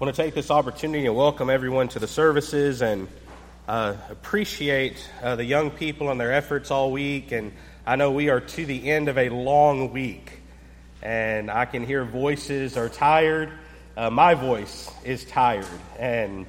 [0.00, 3.06] I want to take this opportunity to welcome everyone to the services and
[3.68, 7.32] uh, appreciate uh, the young people and their efforts all week.
[7.32, 7.52] And
[7.84, 10.40] I know we are to the end of a long week,
[11.02, 13.52] and I can hear voices are tired.
[13.94, 15.66] Uh, my voice is tired,
[15.98, 16.46] and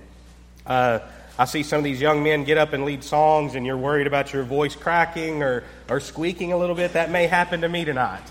[0.65, 0.99] uh,
[1.38, 4.07] I see some of these young men get up and lead songs, and you're worried
[4.07, 6.93] about your voice cracking or, or squeaking a little bit.
[6.93, 8.23] That may happen to me tonight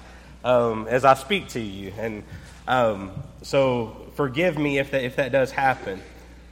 [0.44, 1.92] um, as I speak to you.
[1.98, 2.22] And
[2.66, 3.10] um,
[3.42, 6.00] so forgive me if that, if that does happen.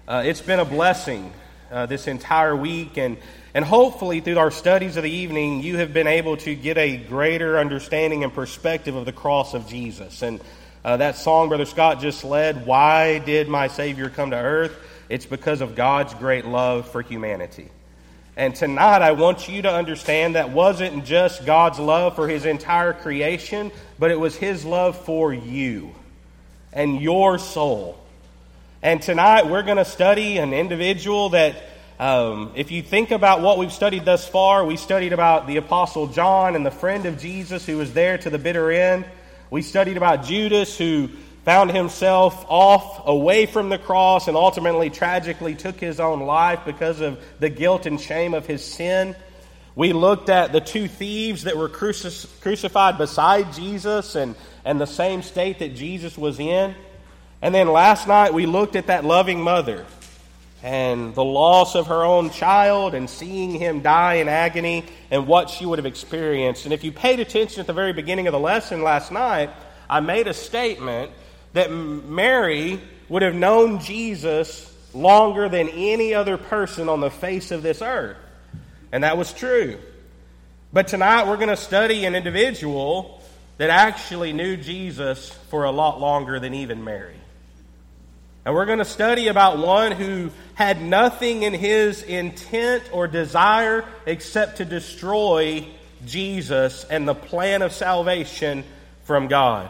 [0.06, 1.30] Uh, it's been a blessing
[1.70, 3.18] uh, this entire week, and,
[3.52, 6.96] and hopefully through our studies of the evening, you have been able to get a
[6.96, 10.22] greater understanding and perspective of the cross of Jesus.
[10.22, 10.40] And
[10.84, 14.74] uh, that song Brother Scott just led, Why Did My Savior Come to Earth?
[15.10, 17.68] It's because of God's great love for humanity.
[18.34, 22.92] And tonight, I want you to understand that wasn't just God's love for his entire
[22.92, 25.92] creation, but it was his love for you
[26.72, 27.98] and your soul.
[28.82, 31.56] And tonight, we're going to study an individual that,
[31.98, 36.06] um, if you think about what we've studied thus far, we studied about the Apostle
[36.08, 39.04] John and the friend of Jesus who was there to the bitter end.
[39.50, 41.08] We studied about Judas who
[41.44, 47.00] found himself off away from the cross and ultimately tragically took his own life because
[47.00, 49.16] of the guilt and shame of his sin.
[49.74, 55.22] We looked at the two thieves that were crucified beside Jesus and, and the same
[55.22, 56.74] state that Jesus was in.
[57.40, 59.86] And then last night we looked at that loving mother
[60.62, 65.50] and the loss of her own child and seeing him die in agony and what
[65.50, 66.64] she would have experienced.
[66.64, 69.50] And if you paid attention at the very beginning of the lesson last night,
[69.88, 71.12] I made a statement
[71.52, 77.62] that Mary would have known Jesus longer than any other person on the face of
[77.62, 78.16] this earth.
[78.90, 79.78] And that was true.
[80.72, 83.17] But tonight we're going to study an individual
[83.58, 87.16] that actually knew Jesus for a lot longer than even Mary.
[88.44, 93.84] And we're going to study about one who had nothing in his intent or desire
[94.06, 95.66] except to destroy
[96.06, 98.64] Jesus and the plan of salvation
[99.04, 99.68] from God.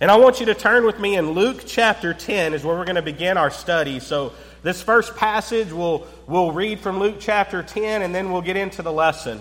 [0.00, 2.84] And I want you to turn with me in Luke chapter 10 is where we're
[2.84, 4.00] going to begin our study.
[4.00, 4.32] So
[4.62, 8.82] this first passage we'll, we'll read from Luke chapter 10 and then we'll get into
[8.82, 9.40] the lesson.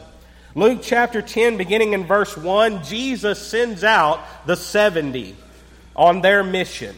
[0.54, 5.36] Luke chapter 10, beginning in verse 1, Jesus sends out the 70
[5.96, 6.96] on their mission.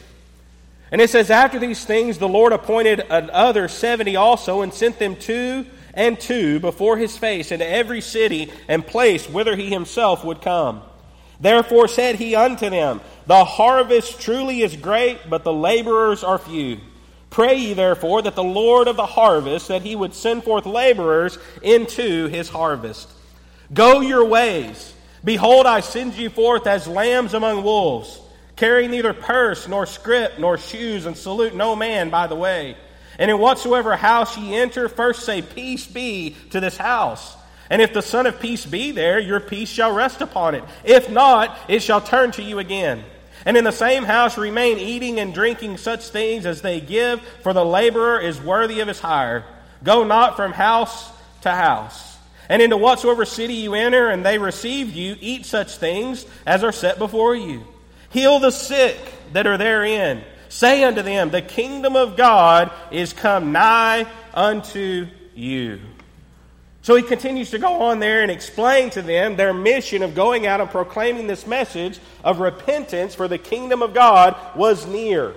[0.92, 5.16] And it says, After these things, the Lord appointed another 70 also and sent them
[5.16, 10.42] two and two before his face into every city and place whither he himself would
[10.42, 10.82] come.
[11.40, 16.80] Therefore said he unto them, The harvest truly is great, but the laborers are few.
[17.30, 21.38] Pray ye therefore that the Lord of the harvest, that he would send forth laborers
[21.62, 23.10] into his harvest.
[23.74, 24.94] Go your ways.
[25.24, 28.20] Behold, I send you forth as lambs among wolves.
[28.56, 32.78] Carry neither purse, nor scrip, nor shoes, and salute no man by the way.
[33.18, 37.36] And in whatsoever house ye enter, first say, Peace be to this house.
[37.70, 40.64] And if the Son of Peace be there, your peace shall rest upon it.
[40.84, 43.04] If not, it shall turn to you again.
[43.46, 47.54] And in the same house remain eating and drinking such things as they give, for
[47.54, 49.46] the laborer is worthy of his hire.
[49.84, 51.12] Go not from house
[51.42, 52.13] to house.
[52.50, 56.72] And into whatsoever city you enter, and they receive you, eat such things as are
[56.72, 57.64] set before you.
[58.10, 58.98] Heal the sick
[59.34, 60.24] that are therein.
[60.50, 65.80] Say unto them, The kingdom of God is come nigh unto you.
[66.84, 70.46] So he continues to go on there and explain to them their mission of going
[70.46, 75.34] out and proclaiming this message of repentance for the kingdom of God was near.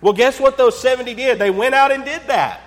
[0.00, 1.38] Well, guess what those 70 did?
[1.38, 2.62] They went out and did that.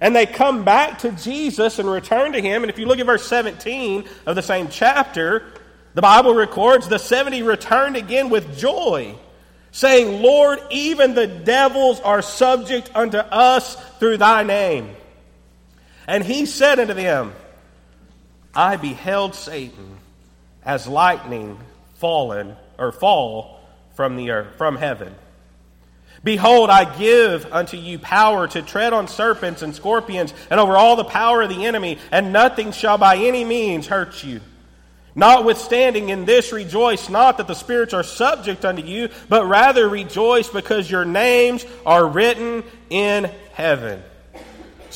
[0.00, 2.62] And they come back to Jesus and return to him.
[2.62, 5.44] And if you look at verse 17 of the same chapter,
[5.94, 9.14] the Bible records the 70 returned again with joy,
[9.72, 14.94] saying, Lord, even the devils are subject unto us through thy name.
[16.06, 17.32] And he said unto them,
[18.54, 19.96] I beheld Satan
[20.64, 21.58] as lightning
[21.94, 23.60] fallen or fall
[23.94, 25.14] from the earth, from heaven.
[26.26, 30.96] Behold, I give unto you power to tread on serpents and scorpions and over all
[30.96, 34.40] the power of the enemy, and nothing shall by any means hurt you.
[35.14, 40.48] Notwithstanding, in this rejoice not that the spirits are subject unto you, but rather rejoice
[40.48, 44.02] because your names are written in heaven.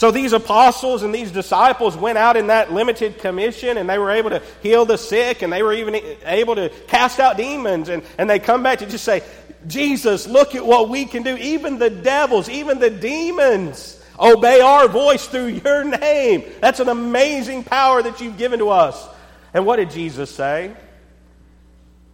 [0.00, 4.10] So these apostles and these disciples went out in that limited commission and they were
[4.10, 5.94] able to heal the sick and they were even
[6.24, 7.90] able to cast out demons.
[7.90, 9.22] And, and they come back to just say,
[9.66, 11.36] Jesus, look at what we can do.
[11.36, 16.50] Even the devils, even the demons obey our voice through your name.
[16.62, 19.06] That's an amazing power that you've given to us.
[19.52, 20.72] And what did Jesus say?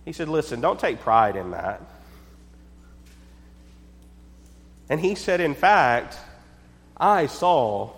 [0.04, 1.80] He said, Listen, don't take pride in that.
[4.88, 6.18] And he said, In fact,
[6.98, 7.90] I saw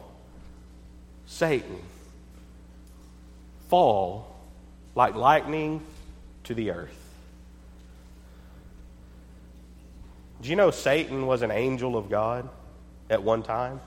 [1.27, 1.79] Satan
[3.69, 4.35] fall
[4.95, 5.83] like lightning
[6.45, 6.95] to the earth.
[10.41, 12.49] Do you know Satan was an angel of God
[13.11, 13.81] at one time?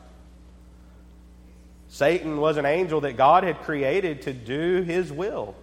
[1.90, 5.56] Satan was an angel that God had created to do his will,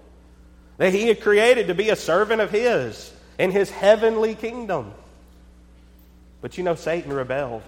[0.77, 4.93] that he had created to be a servant of his in his heavenly kingdom.
[6.41, 7.62] But you know, Satan rebelled.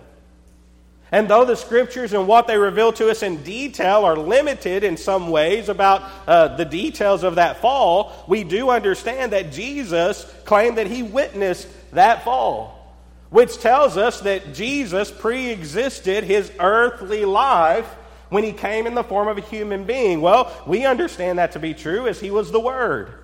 [1.13, 4.97] And though the scriptures and what they reveal to us in detail are limited in
[4.97, 10.79] some ways about uh, the details of that fall, we do understand that Jesus claimed
[10.79, 12.95] that he witnessed that fall,
[13.31, 17.87] which tells us that Jesus pre existed his earthly life
[18.29, 20.21] when he came in the form of a human being.
[20.21, 23.15] Well, we understand that to be true as he was the Word.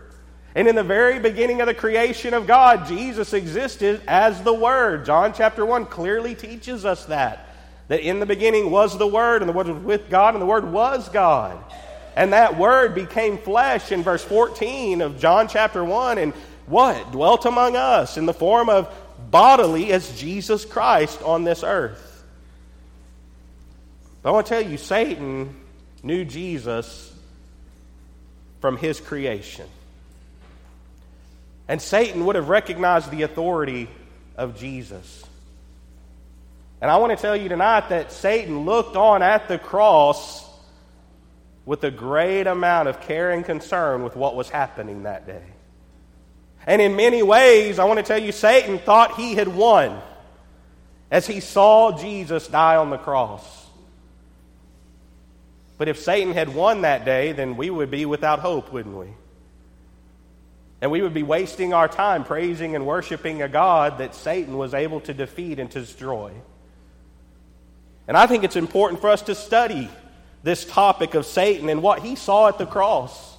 [0.56, 5.05] And in the very beginning of the creation of God, Jesus existed as the Word.
[5.05, 7.45] John chapter 1 clearly teaches us that.
[7.88, 10.47] That in the beginning was the Word, and the Word was with God, and the
[10.47, 11.59] Word was God.
[12.17, 16.33] And that Word became flesh in verse 14 of John chapter 1, and
[16.67, 17.12] what?
[17.12, 18.93] Dwelt among us in the form of
[19.31, 22.25] bodily as Jesus Christ on this earth.
[24.23, 25.55] But I want to tell you, Satan
[26.03, 27.15] knew Jesus
[28.61, 29.67] from his creation.
[31.69, 33.88] And Satan would have recognized the authority
[34.37, 35.25] of Jesus.
[36.87, 40.49] And I want to tell you tonight that Satan looked on at the cross
[41.65, 45.43] with a great amount of care and concern with what was happening that day.
[46.65, 50.00] And in many ways, I want to tell you, Satan thought he had won
[51.11, 53.67] as he saw Jesus die on the cross.
[55.79, 59.09] But if Satan had won that day, then we would be without hope, wouldn't we?
[60.81, 64.73] And we would be wasting our time praising and worshiping a God that Satan was
[64.73, 66.31] able to defeat and to destroy.
[68.08, 69.88] And I think it's important for us to study
[70.43, 73.37] this topic of Satan and what he saw at the cross.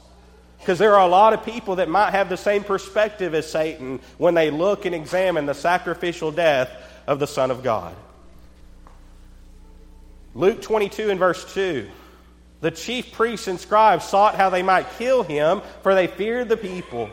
[0.59, 4.01] Because there are a lot of people that might have the same perspective as Satan
[4.17, 6.69] when they look and examine the sacrificial death
[7.05, 7.95] of the Son of God.
[10.35, 11.87] Luke 22 and verse 2.
[12.59, 16.57] The chief priests and scribes sought how they might kill him, for they feared the
[16.57, 17.09] people.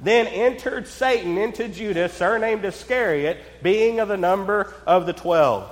[0.00, 5.70] Then entered Satan into Judas, surnamed Iscariot, being of the number of the twelve.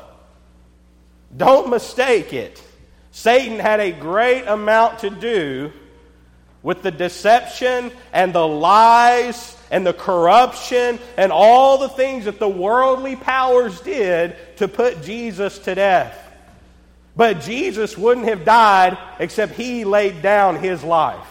[1.36, 2.62] Don't mistake it.
[3.10, 5.72] Satan had a great amount to do
[6.62, 12.48] with the deception and the lies and the corruption and all the things that the
[12.48, 16.16] worldly powers did to put Jesus to death.
[17.16, 21.26] But Jesus wouldn't have died except he laid down his life.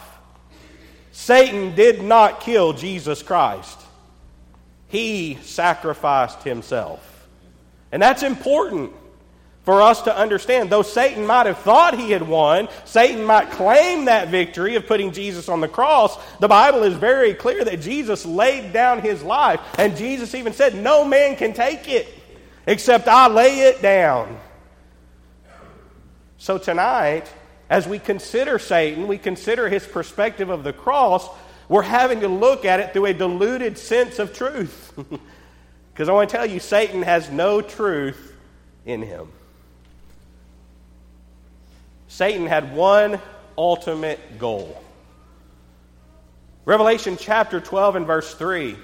[1.12, 3.80] Satan did not kill Jesus Christ,
[4.88, 7.04] he sacrificed himself.
[7.92, 8.92] And that's important
[9.68, 10.70] for us to understand.
[10.70, 15.12] Though Satan might have thought he had won, Satan might claim that victory of putting
[15.12, 19.60] Jesus on the cross, the Bible is very clear that Jesus laid down his life.
[19.78, 22.08] And Jesus even said, No man can take it
[22.66, 24.40] except I lay it down.
[26.38, 27.30] So tonight,
[27.70, 31.28] as we consider Satan, we consider his perspective of the cross,
[31.68, 34.98] we're having to look at it through a diluted sense of truth.
[35.94, 38.36] Because I want to tell you, Satan has no truth
[38.86, 39.30] in him.
[42.08, 43.20] Satan had one
[43.58, 44.82] ultimate goal.
[46.66, 48.78] Revelation chapter 12 and verse 3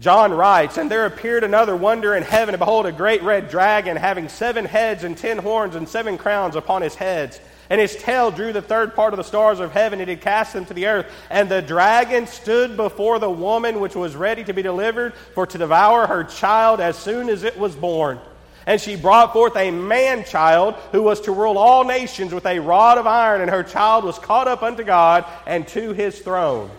[0.00, 3.96] John writes, And there appeared another wonder in heaven, and behold, a great red dragon,
[3.96, 7.40] having seven heads and ten horns and seven crowns upon his heads.
[7.70, 10.52] And his tail drew the third part of the stars of heaven, and he cast
[10.52, 11.06] them to the earth.
[11.30, 15.58] And the dragon stood before the woman which was ready to be delivered, for to
[15.58, 18.18] devour her child as soon as it was born.
[18.66, 22.58] And she brought forth a man child who was to rule all nations with a
[22.58, 26.70] rod of iron, and her child was caught up unto God and to his throne.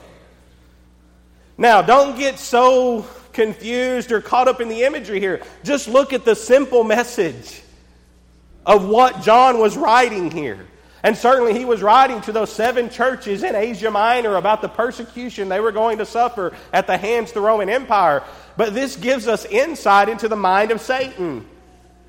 [1.58, 5.42] Now, don't get so confused or caught up in the imagery here.
[5.64, 7.62] Just look at the simple message
[8.66, 10.66] of what John was writing here.
[11.04, 15.50] And certainly he was writing to those seven churches in Asia Minor about the persecution
[15.50, 18.24] they were going to suffer at the hands of the Roman Empire.
[18.58, 21.46] But this gives us insight into the mind of Satan.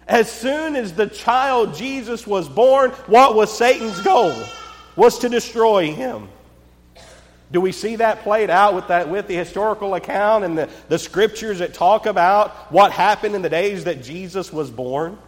[0.06, 4.34] As soon as the child Jesus was born, what was Satan's goal?
[4.94, 6.28] Was to destroy him.
[7.52, 10.98] Do we see that played out with, that, with the historical account and the, the
[10.98, 15.18] scriptures that talk about what happened in the days that Jesus was born?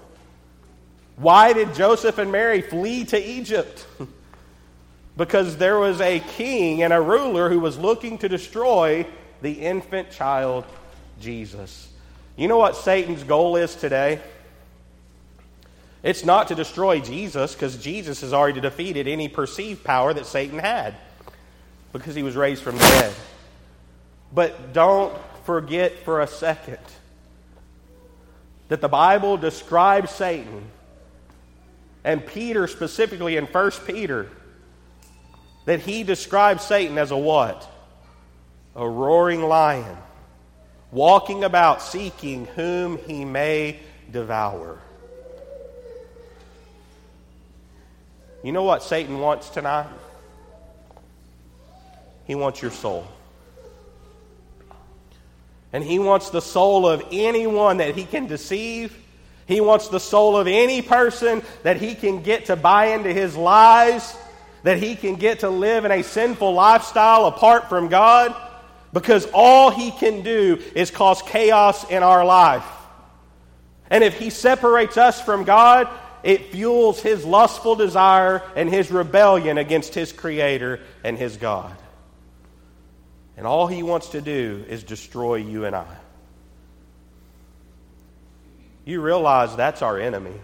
[1.17, 3.87] Why did Joseph and Mary flee to Egypt?
[5.19, 9.05] because there was a king and a ruler who was looking to destroy
[9.43, 10.65] the infant child
[11.21, 11.89] Jesus.
[12.37, 14.21] You know what Satan's goal is today?
[16.09, 20.59] It's not to destroy Jesus because Jesus has already defeated any perceived power that Satan
[20.59, 20.95] had
[21.93, 23.15] because he was raised from the dead.
[24.33, 26.79] But don't forget for a second
[28.69, 30.65] that the Bible describes Satan,
[32.05, 34.31] and Peter specifically in 1 Peter,
[35.67, 37.71] that he describes Satan as a what?
[38.75, 39.99] A roaring lion,
[40.91, 43.79] walking about seeking whom he may
[44.11, 44.81] devour.
[48.43, 49.89] You know what Satan wants tonight?
[52.25, 53.07] He wants your soul.
[55.73, 58.97] And he wants the soul of anyone that he can deceive.
[59.47, 63.37] He wants the soul of any person that he can get to buy into his
[63.37, 64.17] lies,
[64.63, 68.35] that he can get to live in a sinful lifestyle apart from God,
[68.93, 72.65] because all he can do is cause chaos in our life.
[73.91, 75.89] And if he separates us from God,
[76.23, 81.77] it fuels his lustful desire and his rebellion against his Creator and his God.
[83.37, 85.97] And all he wants to do is destroy you and I.
[88.85, 90.35] You realize that's our enemy.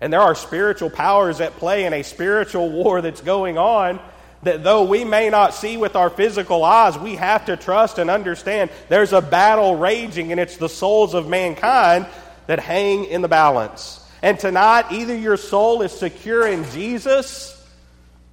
[0.00, 4.00] And there are spiritual powers at play in a spiritual war that's going on
[4.42, 8.08] that though we may not see with our physical eyes, we have to trust and
[8.08, 12.06] understand there's a battle raging, and it's the souls of mankind
[12.50, 14.04] that hang in the balance.
[14.22, 17.56] And tonight, either your soul is secure in Jesus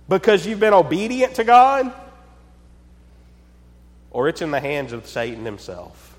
[0.09, 1.93] because you've been obedient to God,
[4.09, 6.17] or it's in the hands of Satan himself.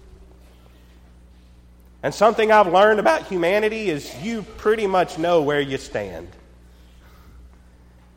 [2.00, 6.28] And something I've learned about humanity is you pretty much know where you stand.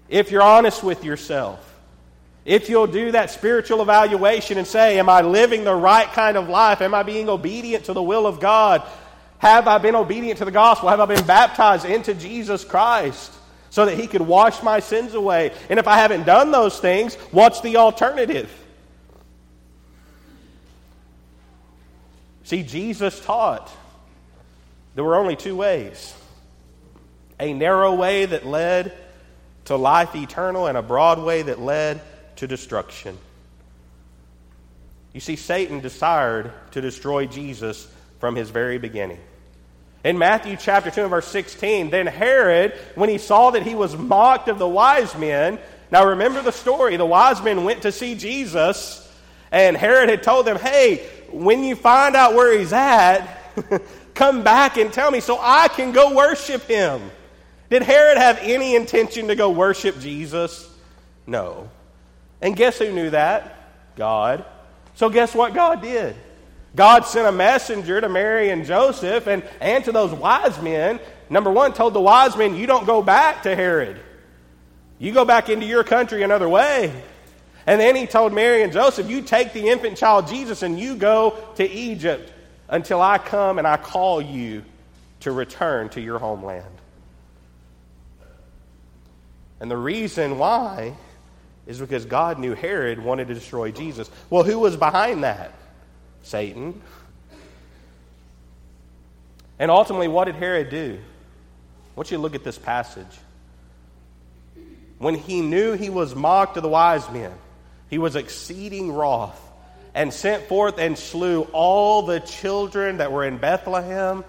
[0.10, 1.68] If you're honest with yourself,
[2.46, 6.50] if you'll do that spiritual evaluation and say, Am I living the right kind of
[6.50, 6.82] life?
[6.82, 8.84] Am I being obedient to the will of God?
[9.42, 10.90] Have I been obedient to the gospel?
[10.90, 13.34] Have I been baptized into Jesus Christ
[13.72, 15.52] so that He could wash my sins away?
[15.68, 18.56] And if I haven't done those things, what's the alternative?
[22.44, 23.72] See, Jesus taught
[24.94, 26.14] there were only two ways
[27.40, 28.94] a narrow way that led
[29.66, 32.02] to life eternal, and a broad way that led
[32.36, 33.18] to destruction.
[35.14, 37.88] You see, Satan desired to destroy Jesus
[38.20, 39.20] from his very beginning.
[40.04, 43.96] In Matthew chapter 2 and verse 16, then Herod, when he saw that he was
[43.96, 45.60] mocked of the wise men,
[45.92, 46.98] now remember the story.
[46.98, 49.08] The wise men went to see Jesus,
[49.52, 53.28] and Herod had told them, Hey, when you find out where he's at,
[54.16, 57.12] come back and tell me so I can go worship him.
[57.70, 60.70] Did Herod have any intention to go worship Jesus?
[61.28, 61.70] No.
[62.42, 63.96] And guess who knew that?
[63.96, 64.46] God.
[64.96, 66.16] So guess what God did?
[66.76, 71.00] God sent a messenger to Mary and Joseph and, and to those wise men.
[71.30, 74.00] Number one, told the wise men, You don't go back to Herod.
[75.00, 76.94] You go back into your country another way.
[77.68, 80.96] And then he told Mary and Joseph, You take the infant child Jesus and you
[80.96, 82.32] go to Egypt
[82.70, 84.64] until I come and I call you
[85.22, 86.66] to return to your homeland.
[89.60, 90.96] And the reason why
[91.68, 94.10] is because God knew Herod wanted to destroy Jesus.
[94.30, 95.54] Well, who was behind that?
[96.24, 96.82] Satan.
[99.60, 100.98] And ultimately, what did Herod do?
[100.98, 103.20] I want you to look at this passage.
[104.98, 107.34] When he knew he was mocked of the wise men,
[107.90, 109.40] he was exceeding wroth
[109.94, 114.24] and sent forth and slew all the children that were in Bethlehem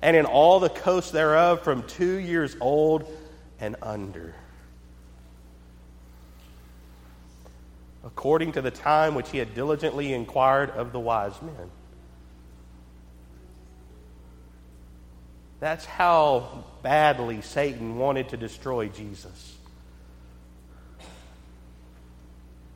[0.00, 3.12] and in all the coasts thereof from two years old
[3.60, 4.34] and under.
[8.08, 11.70] According to the time which he had diligently inquired of the wise men.
[15.60, 19.56] That's how badly Satan wanted to destroy Jesus.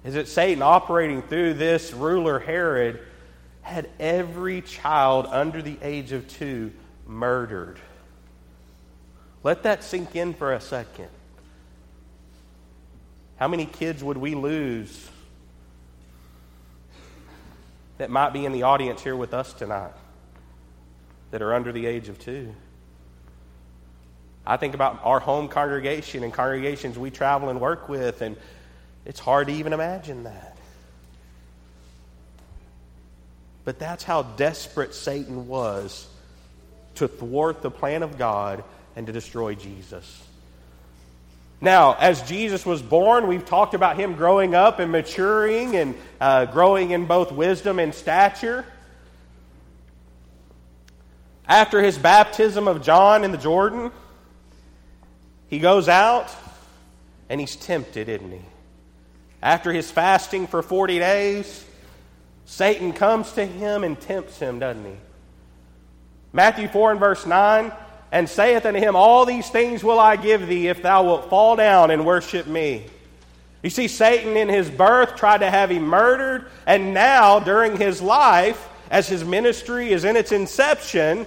[0.04, 3.00] is that Satan, operating through this ruler Herod,
[3.62, 6.72] had every child under the age of two
[7.06, 7.78] murdered.
[9.42, 11.08] Let that sink in for a second.
[13.36, 15.08] How many kids would we lose
[18.02, 19.92] that might be in the audience here with us tonight
[21.30, 22.52] that are under the age of two?
[24.44, 28.36] I think about our home congregation and congregations we travel and work with, and
[29.04, 30.56] it's hard to even imagine that.
[33.64, 36.08] But that's how desperate Satan was
[36.96, 38.64] to thwart the plan of God
[38.96, 40.26] and to destroy Jesus.
[41.62, 46.46] Now, as Jesus was born, we've talked about him growing up and maturing and uh,
[46.46, 48.66] growing in both wisdom and stature.
[51.46, 53.92] After his baptism of John in the Jordan,
[55.46, 56.34] he goes out
[57.28, 58.42] and he's tempted, isn't he?
[59.40, 61.64] After his fasting for 40 days,
[62.44, 64.96] Satan comes to him and tempts him, doesn't he?
[66.32, 67.70] Matthew 4 and verse 9,
[68.12, 71.56] and saith unto him, All these things will I give thee if thou wilt fall
[71.56, 72.84] down and worship me.
[73.62, 78.02] You see, Satan in his birth tried to have him murdered, and now during his
[78.02, 81.26] life, as his ministry is in its inception,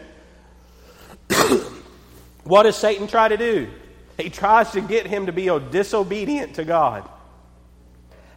[2.43, 3.67] what does Satan try to do?
[4.17, 7.09] He tries to get him to be disobedient to God.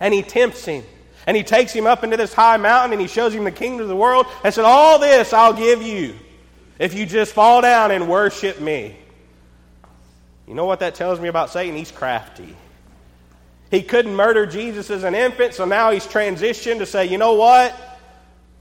[0.00, 0.85] And he tempts him.
[1.26, 3.83] And he takes him up into this high mountain and he shows him the kingdom
[3.83, 6.14] of the world and said, All this I'll give you
[6.78, 8.97] if you just fall down and worship me.
[10.47, 11.76] You know what that tells me about Satan?
[11.76, 12.56] He's crafty.
[13.70, 17.35] He couldn't murder Jesus as an infant, so now he's transitioned to say, you know
[17.35, 17.75] what?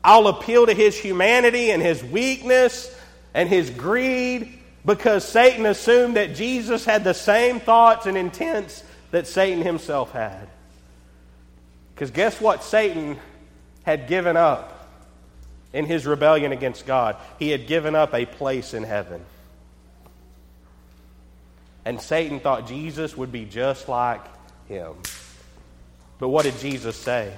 [0.03, 2.93] I'll appeal to his humanity and his weakness
[3.33, 9.27] and his greed because Satan assumed that Jesus had the same thoughts and intents that
[9.27, 10.47] Satan himself had.
[11.93, 13.17] Because guess what Satan
[13.83, 14.76] had given up
[15.77, 17.17] in his rebellion against God?
[17.37, 19.23] He had given up a place in heaven.
[21.85, 24.21] And Satan thought Jesus would be just like
[24.67, 24.95] him.
[26.17, 27.31] But what did Jesus say?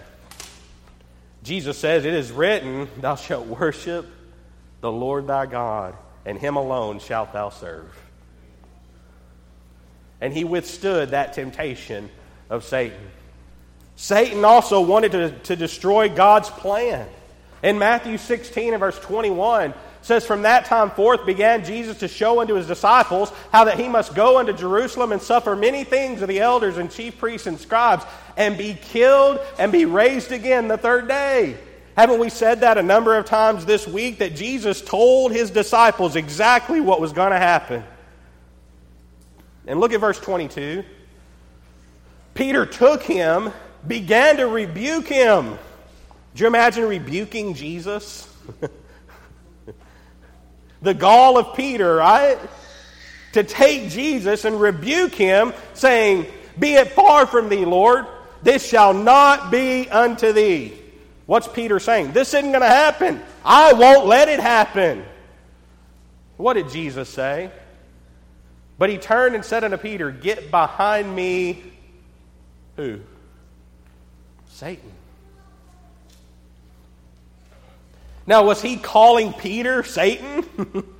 [1.44, 4.08] Jesus says, It is written, Thou shalt worship
[4.80, 7.94] the Lord thy God, and him alone shalt thou serve.
[10.22, 12.10] And he withstood that temptation
[12.50, 13.12] of Satan.
[13.98, 17.08] Satan also wanted to, to destroy God's plan.
[17.62, 22.42] In Matthew 16 and verse 21, says, From that time forth began Jesus to show
[22.42, 26.28] unto his disciples how that he must go unto Jerusalem and suffer many things of
[26.28, 28.06] the elders and chief priests and scribes,
[28.38, 31.58] and be killed and be raised again the third day.
[31.98, 36.16] Haven't we said that a number of times this week that Jesus told his disciples
[36.16, 37.84] exactly what was going to happen?
[39.68, 40.84] And look at verse 22.
[42.34, 43.52] Peter took him,
[43.86, 45.60] began to rebuke him.
[46.36, 48.28] Do you imagine rebuking Jesus?
[50.82, 52.40] the gall of Peter, right?
[53.34, 56.26] To take Jesus and rebuke him, saying,
[56.58, 58.06] Be it far from thee, Lord,
[58.42, 60.74] this shall not be unto thee.
[61.26, 62.14] What's Peter saying?
[62.14, 63.22] This isn't going to happen.
[63.46, 65.06] I won't let it happen.
[66.38, 67.52] What did Jesus say?
[68.80, 71.62] But he turned and said unto Peter, Get behind me.
[72.78, 73.02] Who?
[74.48, 74.92] Satan.
[78.30, 80.46] Now, was he calling Peter Satan?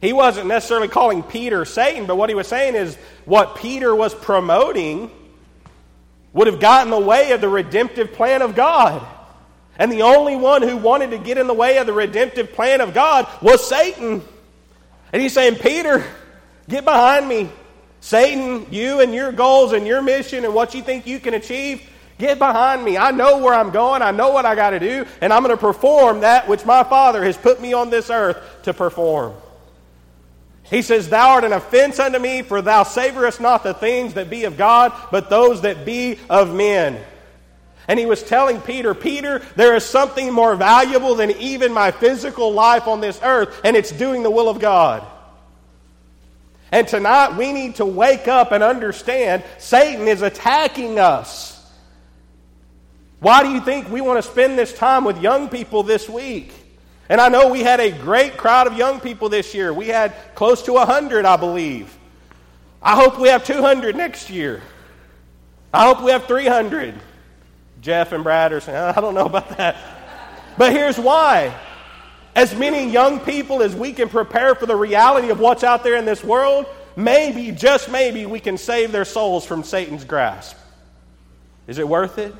[0.00, 2.96] he wasn't necessarily calling Peter Satan, but what he was saying is
[3.26, 5.10] what Peter was promoting
[6.32, 9.06] would have gotten in the way of the redemptive plan of God.
[9.78, 12.80] And the only one who wanted to get in the way of the redemptive plan
[12.80, 14.22] of God was Satan.
[15.12, 16.06] And he's saying, Peter,
[16.70, 17.50] get behind me.
[18.00, 21.86] Satan, you and your goals and your mission and what you think you can achieve,
[22.18, 22.96] Get behind me.
[22.96, 24.02] I know where I'm going.
[24.02, 25.06] I know what I got to do.
[25.20, 28.36] And I'm going to perform that which my Father has put me on this earth
[28.62, 29.34] to perform.
[30.64, 34.30] He says, Thou art an offense unto me, for thou savorest not the things that
[34.30, 36.98] be of God, but those that be of men.
[37.88, 42.52] And he was telling Peter, Peter, there is something more valuable than even my physical
[42.52, 45.04] life on this earth, and it's doing the will of God.
[46.70, 51.51] And tonight we need to wake up and understand Satan is attacking us.
[53.22, 56.52] Why do you think we want to spend this time with young people this week?
[57.08, 59.72] And I know we had a great crowd of young people this year.
[59.72, 61.96] We had close to 100, I believe.
[62.82, 64.60] I hope we have 200 next year.
[65.72, 66.96] I hope we have 300.
[67.80, 69.76] Jeff and Brad are saying, I don't know about that.
[70.58, 71.56] But here's why.
[72.34, 75.94] As many young people as we can prepare for the reality of what's out there
[75.94, 80.56] in this world, maybe, just maybe, we can save their souls from Satan's grasp.
[81.68, 82.34] Is it worth it?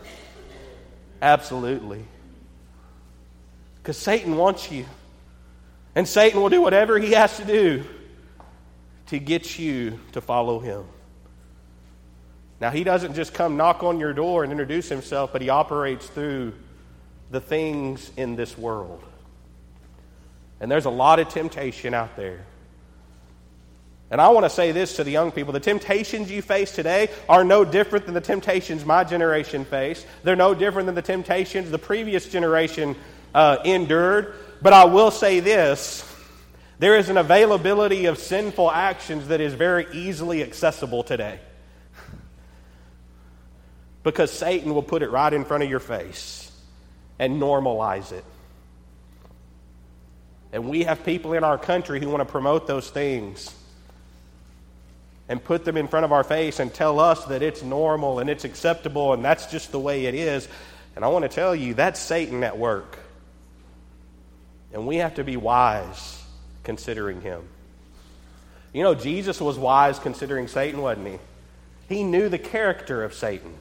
[1.23, 2.05] Absolutely.
[3.77, 4.85] Because Satan wants you.
[5.95, 7.85] And Satan will do whatever he has to do
[9.07, 10.85] to get you to follow him.
[12.61, 16.07] Now, he doesn't just come knock on your door and introduce himself, but he operates
[16.07, 16.55] through
[17.31, 19.03] the things in this world.
[20.61, 22.47] And there's a lot of temptation out there.
[24.13, 27.09] And I want to say this to the young people the temptations you face today
[27.31, 30.07] are no different than the temptations my generation faced.
[30.23, 32.95] They're no different than the temptations the previous generation
[33.35, 34.35] uh, endured.
[34.61, 36.05] But I will say this
[36.79, 41.41] there is an availability of sinful actions that is very easily accessible today.
[44.03, 46.53] Because Satan will put it right in front of your face
[47.19, 48.25] and normalize it.
[50.53, 53.55] And we have people in our country who want to promote those things
[55.29, 58.29] and put them in front of our face and tell us that it's normal and
[58.29, 60.49] it's acceptable and that's just the way it is.
[60.95, 62.99] And I want to tell you, that's Satan at work.
[64.73, 66.23] And we have to be wise
[66.65, 67.43] considering him.
[68.73, 71.19] You know, Jesus was wise considering Satan, wasn't he?
[71.89, 73.55] He knew the character of Satan,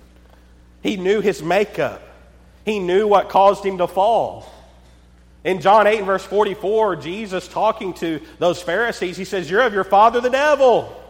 [0.82, 2.02] he knew his makeup,
[2.66, 4.52] he knew what caused him to fall.
[5.44, 9.84] In John 8 verse 44, Jesus talking to those Pharisees, he says, You're of your
[9.84, 11.01] father the devil.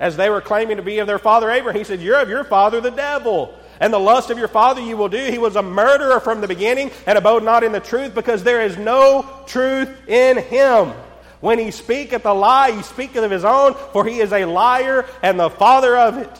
[0.00, 2.42] As they were claiming to be of their father Abraham, he said, You're of your
[2.42, 3.54] father the devil.
[3.78, 5.30] And the lust of your father you will do.
[5.30, 8.62] He was a murderer from the beginning and abode not in the truth because there
[8.62, 10.92] is no truth in him.
[11.40, 15.06] When he speaketh a lie, he speaketh of his own, for he is a liar
[15.22, 16.30] and the father of it.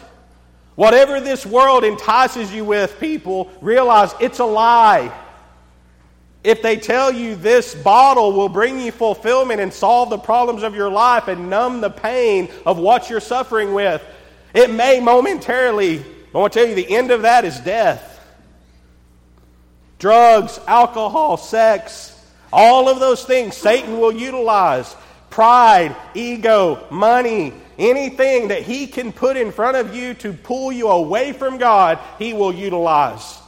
[0.75, 5.11] Whatever this world entices you with, people, realize it's a lie.
[6.43, 10.75] If they tell you this bottle will bring you fulfillment and solve the problems of
[10.75, 14.03] your life and numb the pain of what you're suffering with,
[14.53, 18.07] it may momentarily I want to tell you the end of that is death.
[19.99, 22.17] Drugs, alcohol, sex,
[22.53, 24.95] all of those things Satan will utilize.
[25.29, 30.87] Pride, ego, money, anything that he can put in front of you to pull you
[30.87, 33.40] away from God, he will utilize.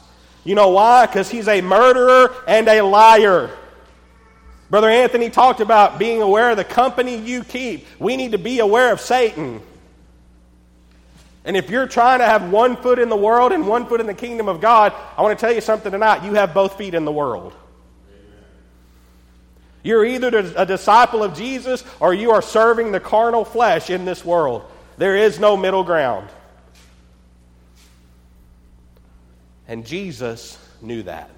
[0.43, 1.05] You know why?
[1.05, 3.49] Because he's a murderer and a liar.
[4.69, 7.85] Brother Anthony talked about being aware of the company you keep.
[7.99, 9.61] We need to be aware of Satan.
[11.45, 14.07] And if you're trying to have one foot in the world and one foot in
[14.07, 16.23] the kingdom of God, I want to tell you something tonight.
[16.23, 17.53] You have both feet in the world.
[19.83, 24.23] You're either a disciple of Jesus or you are serving the carnal flesh in this
[24.23, 24.63] world.
[24.97, 26.29] There is no middle ground.
[29.67, 31.29] And Jesus knew that.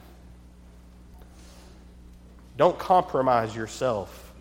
[2.58, 4.34] Don't compromise yourself.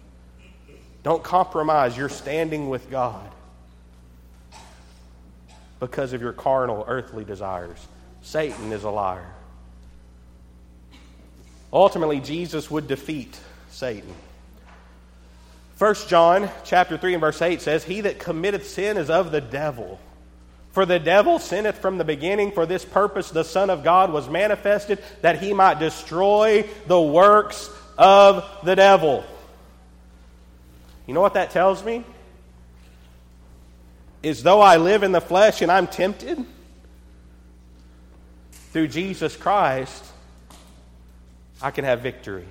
[1.02, 3.30] Don't compromise your standing with God
[5.80, 7.78] because of your carnal, earthly desires.
[8.22, 9.26] Satan is a liar.
[11.72, 13.38] Ultimately, Jesus would defeat
[13.70, 14.14] Satan.
[15.76, 19.40] 1 John chapter 3 and verse 8 says, He that committeth sin is of the
[19.40, 19.98] devil.
[20.74, 22.52] For the devil sinneth from the beginning.
[22.52, 27.70] For this purpose the Son of God was manifested, that he might destroy the works
[27.96, 29.24] of the devil.
[31.06, 32.04] You know what that tells me?
[34.24, 36.44] is though I live in the flesh and I'm tempted,
[38.72, 40.04] through Jesus Christ,
[41.62, 42.46] I can have victory.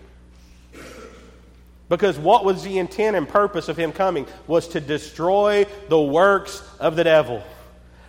[1.90, 4.26] Because what was the intent and purpose of him coming?
[4.48, 7.44] Was to destroy the works of the devil.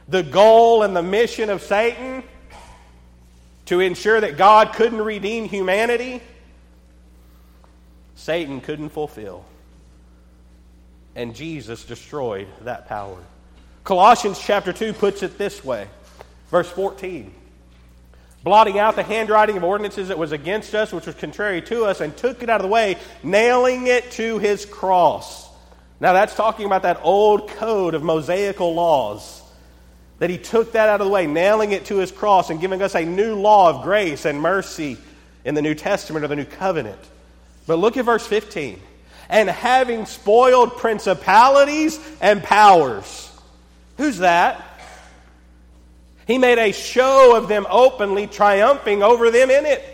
[0.08, 2.22] The goal and the mission of Satan
[3.66, 6.20] to ensure that God couldn't redeem humanity,
[8.14, 9.44] Satan couldn't fulfill.
[11.16, 13.18] And Jesus destroyed that power.
[13.84, 15.88] Colossians chapter 2 puts it this way,
[16.50, 17.32] verse 14
[18.44, 22.00] blotting out the handwriting of ordinances that was against us, which was contrary to us,
[22.00, 25.48] and took it out of the way, nailing it to his cross.
[25.98, 29.42] Now, that's talking about that old code of Mosaical laws.
[30.24, 32.80] That he took that out of the way, nailing it to his cross, and giving
[32.80, 34.96] us a new law of grace and mercy
[35.44, 36.98] in the New Testament or the New Covenant.
[37.66, 38.80] But look at verse 15.
[39.28, 43.30] And having spoiled principalities and powers
[43.96, 44.62] Who's that?
[46.26, 49.84] He made a show of them openly, triumphing over them in it.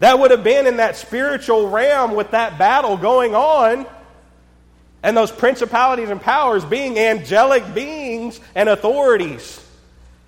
[0.00, 3.86] That would have been in that spiritual realm with that battle going on.
[5.02, 9.64] And those principalities and powers being angelic beings and authorities.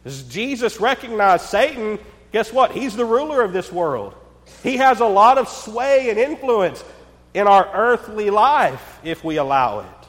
[0.05, 1.99] As Jesus recognized Satan,
[2.33, 2.73] guess what?
[2.73, 4.15] He's the ruler of this world.
[4.63, 6.83] He has a lot of sway and influence
[7.35, 10.09] in our earthly life if we allow it.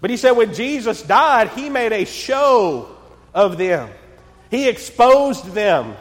[0.00, 2.94] But he said when Jesus died, he made a show
[3.32, 3.90] of them.
[4.50, 5.96] He exposed them.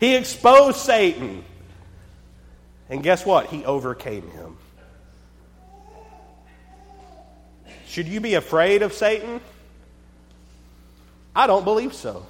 [0.00, 1.44] He exposed Satan.
[2.88, 3.46] And guess what?
[3.46, 4.56] He overcame him.
[7.86, 9.40] Should you be afraid of Satan?
[11.38, 12.26] I don't believe so.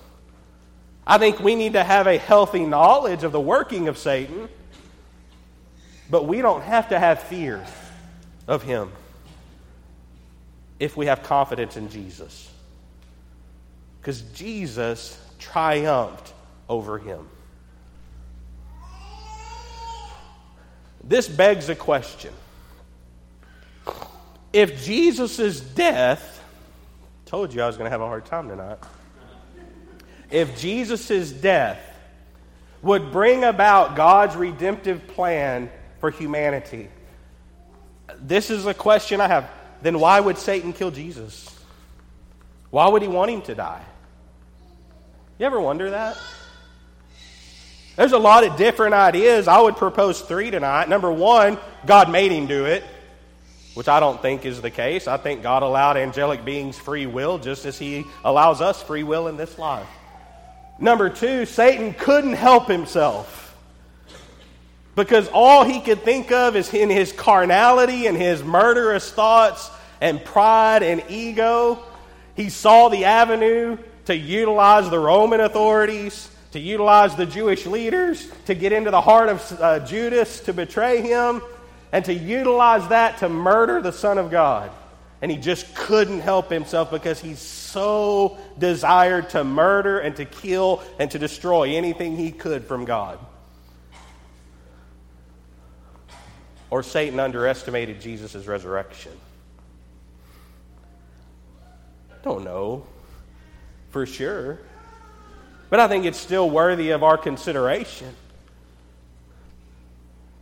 [1.06, 4.50] I think we need to have a healthy knowledge of the working of Satan,
[6.10, 7.64] but we don't have to have fear
[8.46, 8.92] of him
[10.78, 12.52] if we have confidence in Jesus.
[13.98, 16.34] Because Jesus triumphed
[16.68, 17.26] over him.
[21.02, 22.34] This begs a question.
[24.52, 26.44] If Jesus' death,
[27.24, 28.76] told you I was going to have a hard time tonight.
[30.30, 31.80] If Jesus' death
[32.82, 36.88] would bring about God's redemptive plan for humanity,
[38.20, 39.50] this is a question I have.
[39.80, 41.54] Then why would Satan kill Jesus?
[42.70, 43.84] Why would he want him to die?
[45.38, 46.18] You ever wonder that?
[47.96, 49.48] There's a lot of different ideas.
[49.48, 50.88] I would propose three tonight.
[50.88, 52.84] Number one, God made him do it,
[53.74, 55.08] which I don't think is the case.
[55.08, 59.26] I think God allowed angelic beings free will just as he allows us free will
[59.26, 59.88] in this life.
[60.78, 63.56] Number two, Satan couldn't help himself
[64.94, 70.24] because all he could think of is in his carnality and his murderous thoughts and
[70.24, 71.82] pride and ego.
[72.36, 78.54] He saw the avenue to utilize the Roman authorities to utilize the Jewish leaders to
[78.54, 81.42] get into the heart of uh, Judas to betray him,
[81.92, 84.70] and to utilize that to murder the Son of God.
[85.20, 90.82] And he just couldn't help himself because he so desired to murder and to kill
[90.98, 93.18] and to destroy anything he could from God.
[96.70, 99.12] Or Satan underestimated Jesus' resurrection.
[102.22, 102.86] Don't know
[103.90, 104.58] for sure.
[105.70, 108.14] But I think it's still worthy of our consideration.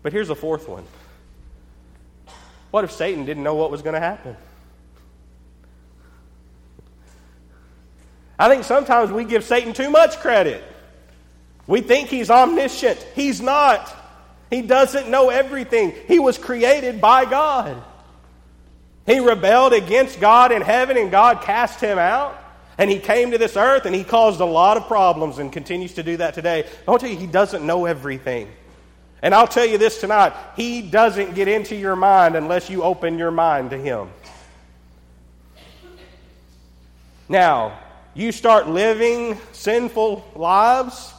[0.02, 0.84] But here's a fourth one.
[2.70, 4.36] What if Satan didn't know what was going to happen?
[8.38, 10.62] I think sometimes we give Satan too much credit.
[11.66, 12.98] We think he's omniscient.
[13.14, 13.94] He's not.
[14.50, 15.94] He doesn't know everything.
[16.06, 17.82] He was created by God.
[19.06, 22.36] He rebelled against God in heaven, and God cast him out.
[22.78, 25.94] And he came to this earth and he caused a lot of problems and continues
[25.94, 26.64] to do that today.
[26.86, 28.48] I want to tell you, he doesn't know everything.
[29.22, 33.16] And I'll tell you this tonight he doesn't get into your mind unless you open
[33.16, 34.10] your mind to him.
[37.28, 37.78] Now,
[38.16, 41.12] you start living sinful lives,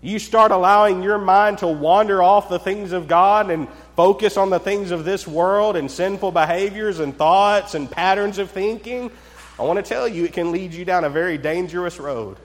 [0.00, 4.50] you start allowing your mind to wander off the things of God and focus on
[4.50, 9.10] the things of this world and sinful behaviors and thoughts and patterns of thinking.
[9.58, 12.36] I want to tell you, it can lead you down a very dangerous road.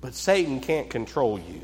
[0.00, 1.60] But Satan can't control you.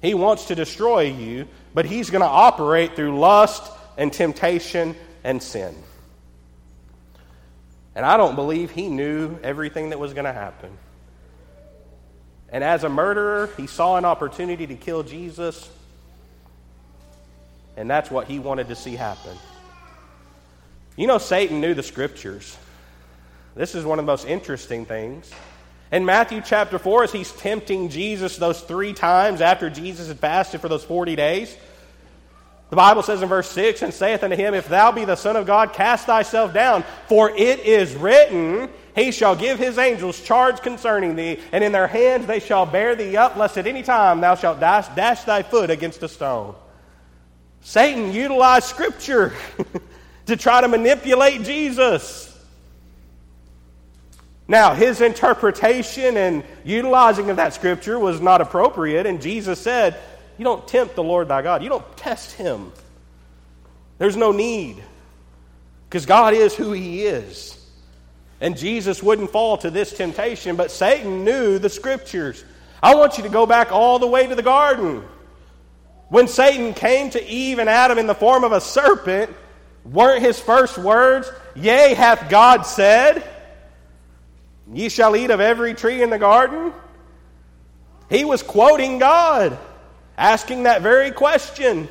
[0.00, 5.42] He wants to destroy you, but he's going to operate through lust and temptation and
[5.42, 5.74] sin.
[7.94, 10.70] And I don't believe he knew everything that was going to happen.
[12.50, 15.68] And as a murderer, he saw an opportunity to kill Jesus,
[17.76, 19.36] and that's what he wanted to see happen.
[20.96, 22.56] You know, Satan knew the scriptures.
[23.54, 25.30] This is one of the most interesting things.
[25.92, 30.60] In Matthew chapter 4, as he's tempting Jesus those three times after Jesus had fasted
[30.60, 31.56] for those 40 days,
[32.70, 35.36] the Bible says in verse 6 and saith unto him, If thou be the Son
[35.36, 40.60] of God, cast thyself down, for it is written, He shall give his angels charge
[40.60, 44.20] concerning thee, and in their hands they shall bear thee up, lest at any time
[44.20, 46.54] thou shalt dash, dash thy foot against a stone.
[47.60, 49.34] Satan utilized Scripture.
[50.28, 52.26] to try to manipulate Jesus.
[54.46, 59.98] Now, his interpretation and utilizing of that scripture was not appropriate, and Jesus said,
[60.38, 62.72] You don't tempt the Lord thy God, you don't test him.
[63.98, 64.82] There's no need,
[65.88, 67.54] because God is who he is.
[68.40, 72.44] And Jesus wouldn't fall to this temptation, but Satan knew the scriptures.
[72.80, 75.02] I want you to go back all the way to the garden.
[76.08, 79.34] When Satan came to Eve and Adam in the form of a serpent,
[79.84, 83.24] Weren't his first words, Yea, hath God said,
[84.72, 86.72] Ye shall eat of every tree in the garden?
[88.10, 89.58] He was quoting God,
[90.18, 91.88] asking that very question.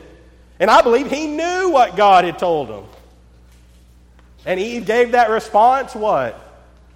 [0.60, 2.84] And I believe he knew what God had told him.
[4.46, 6.44] And Eve gave that response what?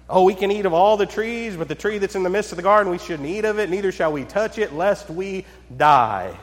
[0.08, 2.52] Oh, we can eat of all the trees, but the tree that's in the midst
[2.52, 5.46] of the garden, we shouldn't eat of it, neither shall we touch it, lest we
[5.74, 6.36] die.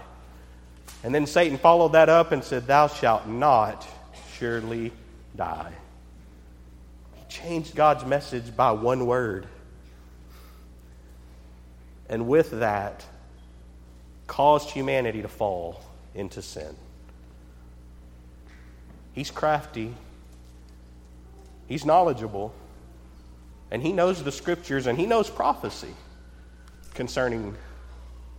[1.04, 3.88] And then Satan followed that up and said, Thou shalt not
[4.38, 4.92] surely
[5.36, 5.72] die.
[7.16, 9.46] He changed God's message by one word.
[12.10, 13.06] And with that,
[14.30, 15.82] caused humanity to fall
[16.16, 16.76] into sin.
[19.12, 19.94] He's crafty,
[21.68, 22.54] he's knowledgeable,
[23.72, 25.94] and he knows the scriptures and he knows prophecy
[26.94, 27.56] concerning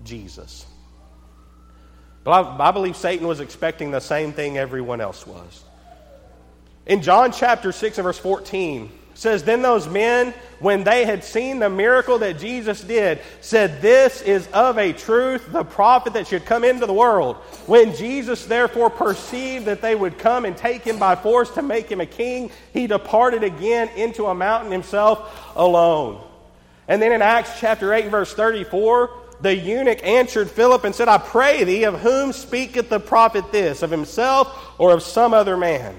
[0.04, 0.64] Jesus.
[2.22, 5.64] But I, I, believe Satan was expecting the same thing everyone else was.
[6.86, 11.58] In John chapter 6 and verse 14, says, Then those men, when they had seen
[11.58, 16.46] the miracle that Jesus did, said, This is of a truth the prophet that should
[16.46, 17.36] come into the world.
[17.66, 21.90] When Jesus therefore perceived that they would come and take him by force to make
[21.90, 26.24] him a king, he departed again into a mountain himself alone.
[26.88, 29.10] And then in Acts chapter 8 verse 34,
[29.42, 33.82] the eunuch answered Philip and said, I pray thee, of whom speaketh the prophet this,
[33.82, 35.94] of himself or of some other man?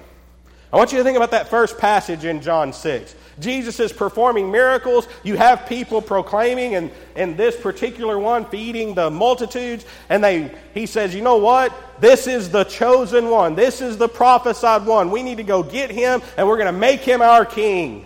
[0.72, 3.16] I want you to think about that first passage in John 6.
[3.40, 5.08] Jesus is performing miracles.
[5.24, 9.86] You have people proclaiming, and, and this particular one feeding the multitudes.
[10.08, 11.74] And they, he says, You know what?
[12.00, 13.56] This is the chosen one.
[13.56, 15.12] This is the prophesied one.
[15.12, 18.06] We need to go get him, and we're going to make him our king.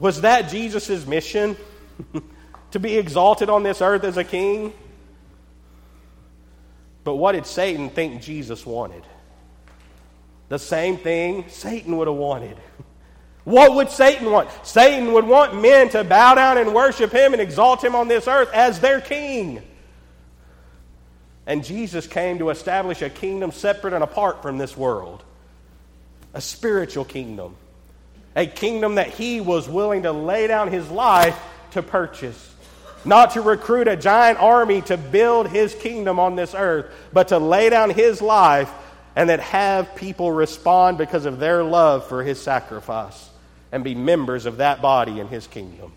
[0.00, 1.56] Was that Jesus' mission?
[2.72, 4.72] to be exalted on this earth as a king?
[7.04, 9.04] But what did Satan think Jesus wanted?
[10.48, 12.56] The same thing Satan would have wanted.
[13.44, 14.48] What would Satan want?
[14.62, 18.26] Satan would want men to bow down and worship him and exalt him on this
[18.26, 19.62] earth as their king.
[21.46, 25.22] And Jesus came to establish a kingdom separate and apart from this world
[26.32, 27.54] a spiritual kingdom,
[28.34, 31.38] a kingdom that he was willing to lay down his life
[31.72, 32.52] to purchase.
[33.04, 37.38] Not to recruit a giant army to build his kingdom on this earth, but to
[37.38, 38.72] lay down his life
[39.16, 43.30] and that have people respond because of their love for his sacrifice
[43.70, 45.92] and be members of that body in his kingdom.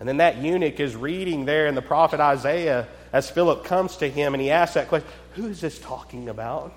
[0.00, 4.08] And then that eunuch is reading there in the prophet Isaiah as Philip comes to
[4.08, 6.72] him and he asks that question Who is this talking about?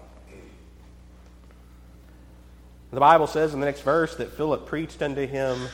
[2.91, 5.67] The Bible says in the next verse that Philip preached unto him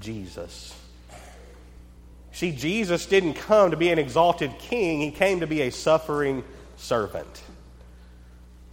[0.00, 0.74] Jesus.
[2.32, 6.44] See, Jesus didn't come to be an exalted king, he came to be a suffering
[6.76, 7.42] servant,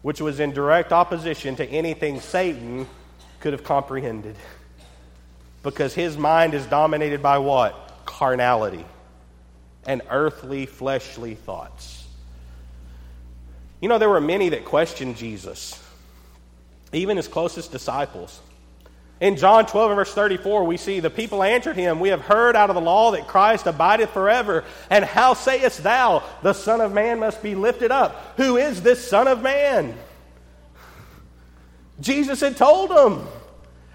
[0.06, 2.86] which was in direct opposition to anything Satan
[3.40, 4.36] could have comprehended.
[5.64, 7.74] Because his mind is dominated by what?
[8.06, 8.86] Carnality
[9.88, 12.06] and earthly, fleshly thoughts.
[13.82, 15.84] You know, there were many that questioned Jesus,
[16.94, 18.40] even his closest disciples.
[19.26, 22.56] In John 12 and verse 34, we see the people answered him, We have heard
[22.56, 24.64] out of the law that Christ abideth forever.
[24.88, 28.36] And how sayest thou, the Son of Man must be lifted up?
[28.38, 29.98] Who is this Son of Man?
[32.00, 33.28] Jesus had told them,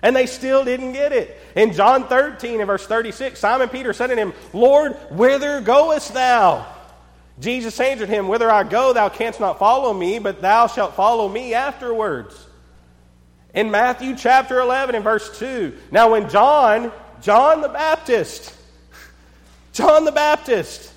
[0.02, 1.38] and they still didn't get it.
[1.54, 6.66] In John 13 and verse 36, Simon Peter said to him, Lord, whither goest thou?
[7.38, 11.28] Jesus answered him, Whither I go, thou canst not follow me, but thou shalt follow
[11.28, 12.48] me afterwards.
[13.54, 18.54] In Matthew chapter 11 and verse 2, now when John, John the Baptist,
[19.72, 20.92] John the Baptist,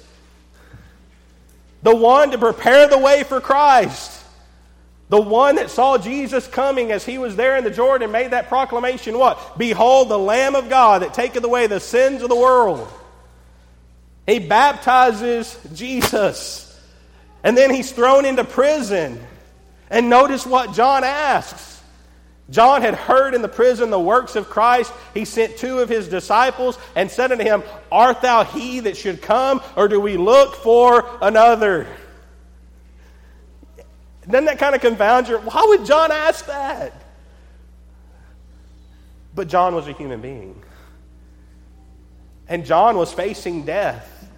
[1.82, 4.24] the one to prepare the way for Christ,
[5.10, 8.48] the one that saw Jesus coming as he was there in the Jordan made that
[8.48, 9.58] proclamation what?
[9.58, 12.88] Behold, the Lamb of God that taketh away the sins of the world.
[14.26, 16.70] He baptizes Jesus.
[17.44, 19.20] And then he's thrown into prison.
[19.90, 21.73] And notice what John asks.
[22.54, 24.94] John had heard in the prison the works of Christ.
[25.16, 29.24] He sent two of his disciples and said unto him, Art thou he that should
[29.24, 31.88] come, or do we look for another?
[34.30, 35.40] Doesn't that kind of confound you?
[35.40, 36.94] Why would John ask that?
[39.34, 40.62] But John was a human being.
[42.48, 44.30] And John was facing death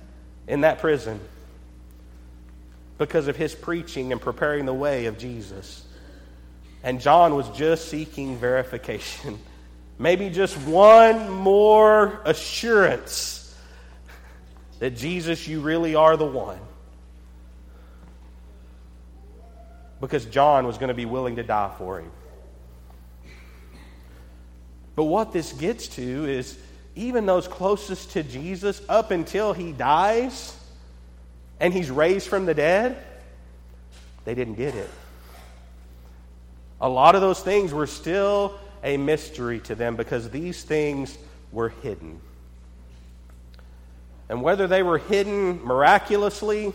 [0.48, 1.20] in that prison
[2.98, 5.85] because of his preaching and preparing the way of Jesus.
[6.86, 9.40] And John was just seeking verification.
[10.00, 13.54] Maybe just one more assurance
[14.80, 16.60] that Jesus, you really are the one.
[20.02, 22.12] because John was going to be willing to die for him.
[24.96, 26.58] But what this gets to is
[26.96, 30.58] even those closest to Jesus, up until he dies
[31.60, 32.98] and he's raised from the dead,
[34.24, 34.90] they didn't get it.
[36.82, 41.18] A lot of those things were still a mystery to them because these things
[41.52, 42.20] were hidden.
[44.30, 46.74] And whether they were hidden miraculously,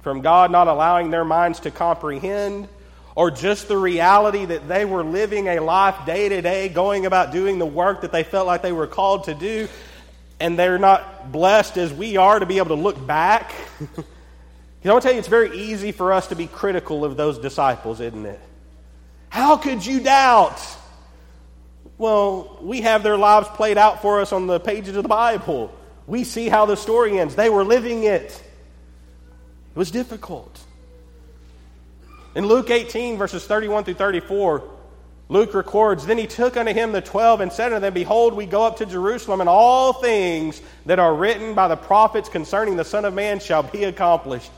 [0.00, 2.68] from God not allowing their minds to comprehend,
[3.14, 7.30] or just the reality that they were living a life day to day, going about
[7.30, 9.68] doing the work that they felt like they were called to do,
[10.40, 13.52] and they're not blessed as we are to be able to look back.
[13.80, 14.04] you
[14.84, 18.00] know, I tell you, it's very easy for us to be critical of those disciples,
[18.00, 18.40] isn't it?
[19.32, 20.60] How could you doubt?
[21.96, 25.74] Well, we have their lives played out for us on the pages of the Bible.
[26.06, 27.34] We see how the story ends.
[27.34, 28.24] They were living it.
[28.24, 28.42] It
[29.74, 30.60] was difficult.
[32.34, 34.64] In Luke 18, verses 31 through 34,
[35.30, 38.44] Luke records Then he took unto him the twelve and said unto them, Behold, we
[38.44, 42.84] go up to Jerusalem, and all things that are written by the prophets concerning the
[42.84, 44.50] Son of Man shall be accomplished.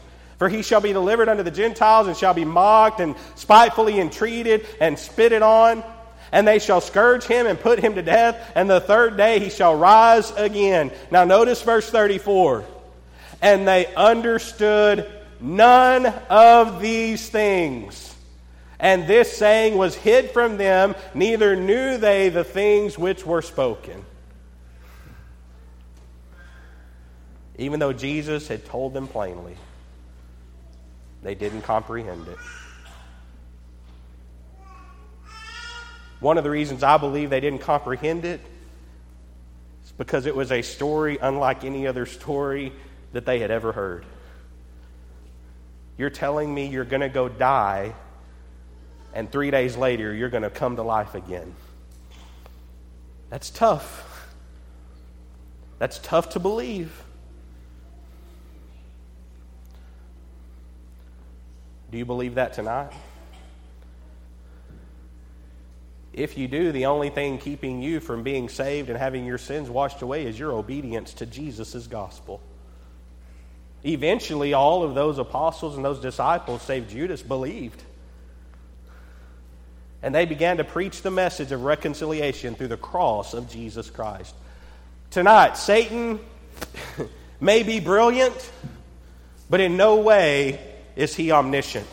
[0.45, 4.67] For he shall be delivered unto the Gentiles, and shall be mocked, and spitefully entreated,
[4.79, 5.83] and spitted on.
[6.33, 9.49] And they shall scourge him and put him to death, and the third day he
[9.49, 10.93] shall rise again.
[11.11, 12.63] Now, notice verse 34.
[13.41, 18.15] And they understood none of these things.
[18.79, 24.05] And this saying was hid from them, neither knew they the things which were spoken.
[27.57, 29.57] Even though Jesus had told them plainly,
[31.25, 32.39] they didn't comprehend it.
[36.21, 38.41] One of the reasons I believe they didn't comprehend it
[39.85, 42.73] is because it was a story unlike any other story
[43.13, 44.05] that they had ever heard.
[45.97, 47.95] You're telling me you're going to go die,
[49.13, 51.55] and three days later, you're going to come to life again.
[53.31, 54.35] That's tough.
[55.79, 57.05] That's tough to believe.
[61.95, 62.93] Do you believe that tonight?
[66.13, 69.71] If you do, the only thing keeping you from being saved and having your sins
[69.71, 72.41] washed away is your obedience to Jesus' gospel.
[73.85, 77.81] Eventually, all of those apostles and those disciples, save Judas, believed.
[80.03, 84.35] And they began to preach the message of reconciliation through the cross of Jesus Christ.
[85.13, 86.19] Tonight, Satan
[87.41, 88.51] may be brilliant,
[89.49, 91.89] but in no way is he omniscient.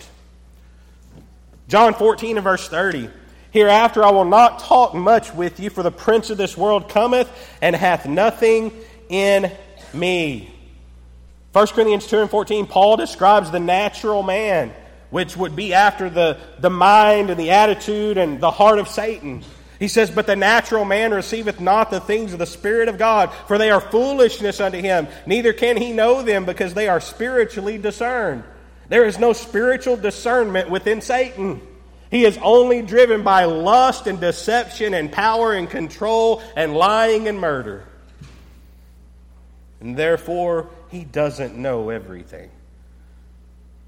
[1.68, 3.10] John 14 and verse 30.
[3.52, 7.30] Hereafter I will not talk much with you, for the prince of this world cometh
[7.62, 8.72] and hath nothing
[9.10, 9.52] in
[9.94, 10.54] me.
[11.52, 14.74] 1 Corinthians 2 and 14, Paul describes the natural man,
[15.10, 19.44] which would be after the, the mind and the attitude and the heart of Satan.
[19.78, 23.34] He says, But the natural man receiveth not the things of the Spirit of God,
[23.48, 25.08] for they are foolishness unto him.
[25.26, 28.44] Neither can he know them, because they are spiritually discerned.
[28.92, 31.62] There is no spiritual discernment within Satan.
[32.10, 37.40] He is only driven by lust and deception and power and control and lying and
[37.40, 37.86] murder.
[39.80, 42.52] And therefore, he doesn't know everything.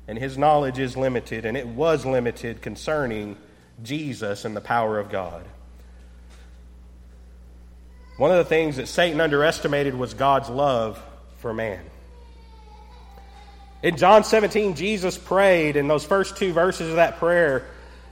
[0.08, 3.36] And his knowledge is limited, and it was limited concerning
[3.84, 5.43] Jesus and the power of God.
[8.16, 11.04] One of the things that Satan underestimated was God's love
[11.39, 11.84] for man.
[13.84, 17.66] In John 17, Jesus prayed in those first two verses of that prayer.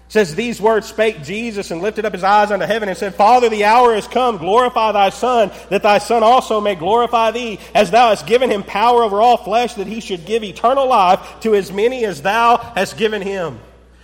[0.10, 3.48] says, These words spake Jesus and lifted up his eyes unto heaven and said, Father,
[3.48, 4.38] the hour is come.
[4.38, 8.64] Glorify thy Son, that thy Son also may glorify thee, as thou hast given him
[8.64, 12.58] power over all flesh, that he should give eternal life to as many as thou
[12.58, 13.58] hast given him.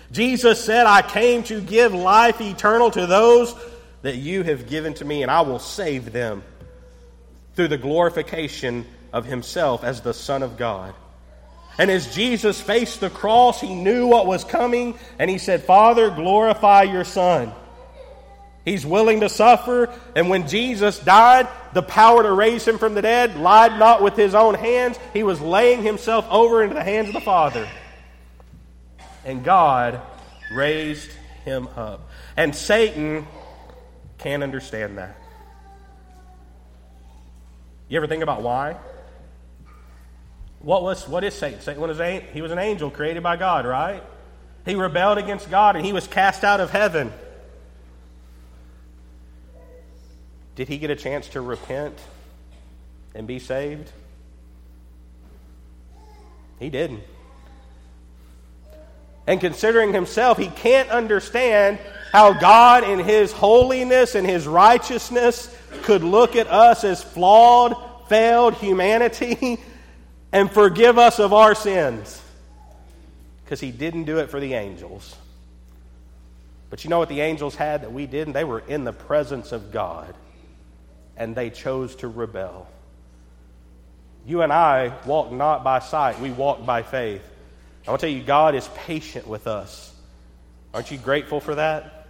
[0.10, 3.54] Jesus said, I came to give life eternal to those
[4.04, 6.44] that you have given to me, and I will save them
[7.56, 10.94] through the glorification of himself as the Son of God.
[11.78, 16.10] And as Jesus faced the cross, he knew what was coming, and he said, Father,
[16.10, 17.52] glorify your Son.
[18.66, 23.02] He's willing to suffer, and when Jesus died, the power to raise him from the
[23.02, 27.08] dead lied not with his own hands, he was laying himself over into the hands
[27.08, 27.70] of the Father.
[29.24, 30.02] And God
[30.52, 31.12] raised
[31.46, 32.10] him up.
[32.36, 33.26] And Satan
[34.18, 35.16] can't understand that.
[37.88, 38.76] You ever think about why?
[40.60, 41.62] What was what is Satan?
[41.62, 42.00] Satan was
[42.34, 44.04] he was an angel created by God, right?
[44.66, 47.14] He rebelled against God and he was cast out of heaven.
[50.56, 51.98] Did he get a chance to repent
[53.14, 53.92] and be saved?
[56.60, 57.04] He didn't.
[59.28, 61.80] And considering himself, he can't understand
[62.12, 67.76] how God, in his holiness and his righteousness, could look at us as flawed,
[68.08, 69.60] failed humanity
[70.32, 72.22] and forgive us of our sins.
[73.44, 75.16] Because he didn't do it for the angels.
[76.70, 78.34] But you know what the angels had that we didn't?
[78.34, 80.14] They were in the presence of God,
[81.16, 82.68] and they chose to rebel.
[84.26, 87.24] You and I walk not by sight, we walk by faith.
[87.88, 89.94] I want to tell you, God is patient with us.
[90.74, 92.08] Aren't you grateful for that?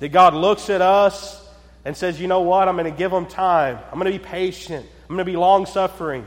[0.00, 1.40] That God looks at us
[1.84, 2.66] and says, you know what?
[2.66, 3.78] I'm going to give them time.
[3.92, 4.84] I'm going to be patient.
[5.02, 6.26] I'm going to be long suffering.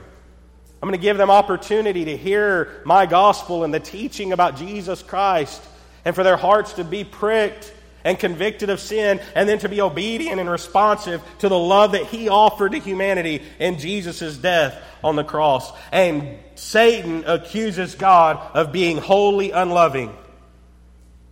[0.82, 5.02] I'm going to give them opportunity to hear my gospel and the teaching about Jesus
[5.02, 5.62] Christ
[6.06, 7.74] and for their hearts to be pricked
[8.04, 12.06] and convicted of sin and then to be obedient and responsive to the love that
[12.06, 15.72] he offered to humanity in Jesus' death on the cross.
[15.92, 20.16] And Satan accuses God of being wholly unloving.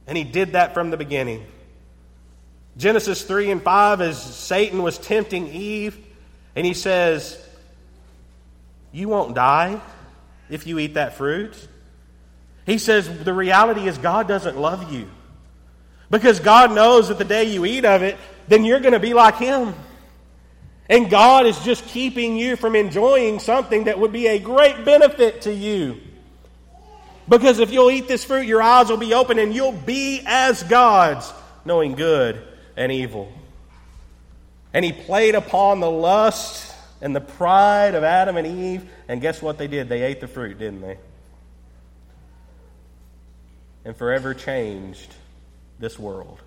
[0.08, 1.46] And he did that from the beginning.
[2.78, 5.98] Genesis 3 and 5, as Satan was tempting Eve,
[6.56, 7.42] and he says,
[8.96, 9.82] you won't die
[10.50, 11.54] if you eat that fruit.
[12.66, 15.10] He says the reality is God doesn't love you.
[16.10, 18.16] Because God knows that the day you eat of it,
[18.48, 19.74] then you're going to be like Him.
[20.88, 25.42] And God is just keeping you from enjoying something that would be a great benefit
[25.42, 25.98] to you.
[27.28, 30.64] Because if you'll eat this fruit, your eyes will be open and you'll be as
[30.64, 31.34] gods,
[31.66, 32.42] knowing good
[32.78, 33.30] and evil.
[34.74, 38.90] And He played upon the lust and the pride of Adam and Eve.
[39.08, 39.90] And guess what they did?
[39.90, 40.98] They ate the fruit, didn't they?
[43.84, 45.14] And forever changed
[45.80, 46.42] this world.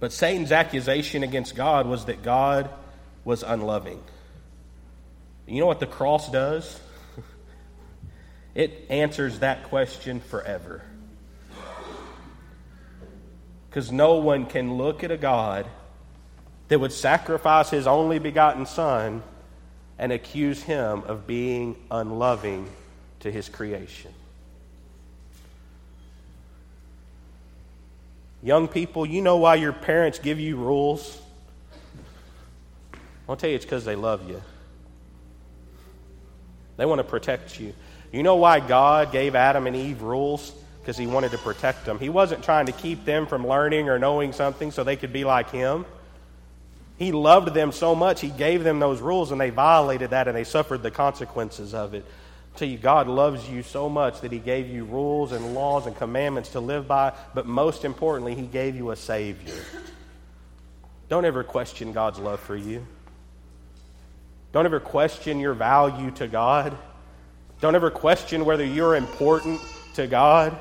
[0.00, 2.70] But Satan's accusation against God was that God
[3.24, 4.02] was unloving.
[5.46, 6.80] You know what the cross does?
[8.54, 10.82] it answers that question forever.
[13.68, 15.66] Because no one can look at a God
[16.68, 19.22] that would sacrifice his only begotten Son
[19.98, 22.68] and accuse him of being unloving
[23.20, 24.12] to his creation.
[28.42, 31.20] Young people, you know why your parents give you rules?
[33.28, 34.42] I'll tell you it's because they love you.
[36.76, 37.72] They want to protect you.
[38.12, 40.52] You know why God gave Adam and Eve rules?
[40.80, 41.98] Because he wanted to protect them.
[41.98, 45.24] He wasn't trying to keep them from learning or knowing something so they could be
[45.24, 45.84] like him.
[46.98, 50.36] He loved them so much, he gave them those rules, and they violated that and
[50.36, 52.04] they suffered the consequences of it
[52.56, 55.96] tell you, God loves you so much that He gave you rules and laws and
[55.96, 59.54] commandments to live by, but most importantly, He gave you a Savior.
[61.08, 62.86] Don't ever question God's love for you.
[64.52, 66.76] Don't ever question your value to God.
[67.60, 69.60] Don't ever question whether you're important
[69.94, 70.56] to God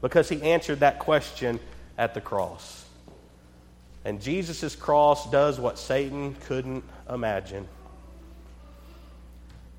[0.00, 1.60] because He answered that question
[1.98, 2.81] at the cross.
[4.04, 7.68] And Jesus' cross does what Satan couldn't imagine.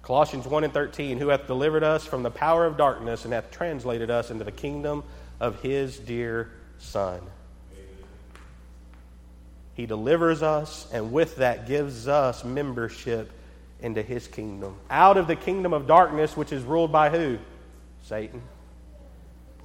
[0.01, 3.51] Colossians 1 and 13, who hath delivered us from the power of darkness and hath
[3.51, 5.03] translated us into the kingdom
[5.39, 7.21] of his dear Son.
[9.75, 13.31] He delivers us, and with that gives us membership
[13.81, 14.75] into his kingdom.
[14.89, 17.39] Out of the kingdom of darkness, which is ruled by who?
[18.03, 18.41] Satan.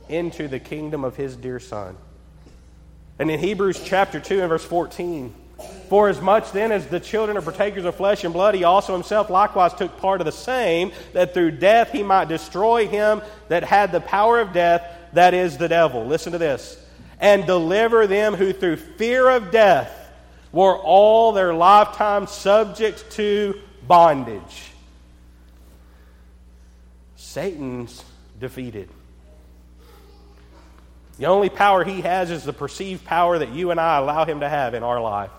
[0.08, 1.96] Into the kingdom of his dear Son.
[3.18, 5.34] And in Hebrews chapter 2 and verse 14,
[5.88, 8.92] for as much then as the children are partakers of flesh and blood, he also
[8.92, 13.64] himself likewise took part of the same, that through death he might destroy him that
[13.64, 16.04] had the power of death, that is the devil.
[16.06, 16.80] Listen to this.
[17.20, 20.12] And deliver them who through fear of death
[20.52, 24.70] were all their lifetime subject to bondage.
[27.16, 28.04] Satan's
[28.38, 28.88] defeated.
[31.18, 34.40] The only power he has is the perceived power that you and I allow him
[34.40, 35.30] to have in our life.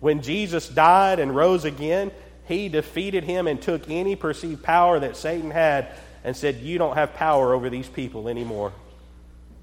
[0.00, 2.12] When Jesus died and rose again,
[2.46, 5.88] he defeated him and took any perceived power that Satan had
[6.24, 8.72] and said, You don't have power over these people anymore.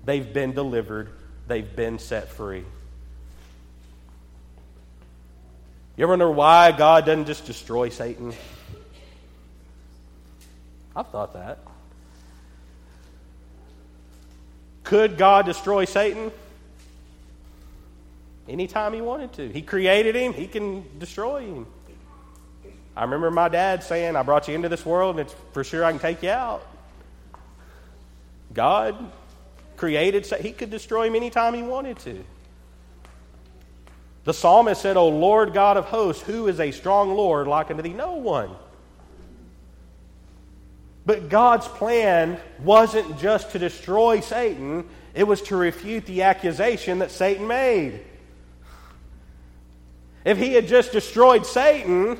[0.03, 1.09] They've been delivered,
[1.47, 2.66] they've been set free.
[5.97, 8.34] You ever wonder why God doesn't just destroy Satan?
[10.95, 11.59] I've thought that.
[14.86, 16.31] Could God destroy Satan?
[18.47, 19.49] anytime he wanted to.
[19.49, 21.67] He created him, he can destroy him.
[22.95, 25.83] I remember my dad saying, I brought you into this world and it's for sure
[25.83, 26.65] I can take you out.
[28.53, 29.11] God
[29.75, 32.23] created, he could destroy him anytime he wanted to.
[34.23, 37.83] The psalmist said, O Lord God of hosts, who is a strong Lord like unto
[37.83, 37.93] thee?
[37.93, 38.49] No one.
[41.06, 47.12] But God's plan wasn't just to destroy Satan, it was to refute the accusation that
[47.12, 48.01] Satan made.
[50.26, 52.18] If he had just destroyed Satan,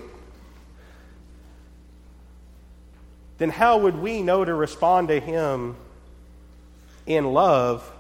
[3.40, 5.76] then how would we know to respond to him
[7.06, 7.92] in love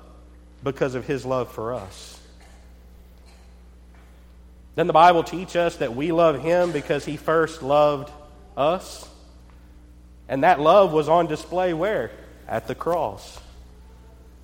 [0.64, 2.20] because of his love for us?
[4.76, 8.12] Then the Bible teach us that we love him because he first loved
[8.56, 9.10] us.
[10.28, 12.12] And that love was on display where?
[12.48, 13.40] At the cross.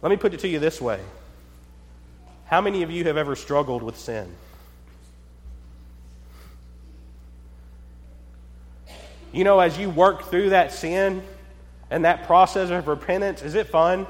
[0.01, 0.99] Let me put it to you this way.
[2.45, 4.29] How many of you have ever struggled with sin?
[9.32, 11.23] You know, as you work through that sin
[11.89, 14.05] and that process of repentance, is it fun?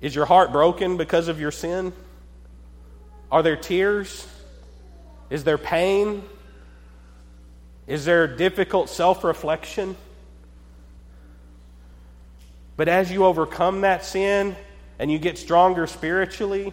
[0.00, 1.92] Is your heart broken because of your sin?
[3.30, 4.26] Are there tears?
[5.30, 6.24] Is there pain?
[7.86, 9.96] Is there difficult self reflection?
[12.76, 14.56] But as you overcome that sin
[14.98, 16.72] and you get stronger spiritually,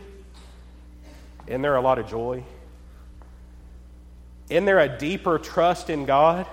[1.47, 2.43] isn't there a lot of joy?
[4.49, 6.47] Isn't there a deeper trust in God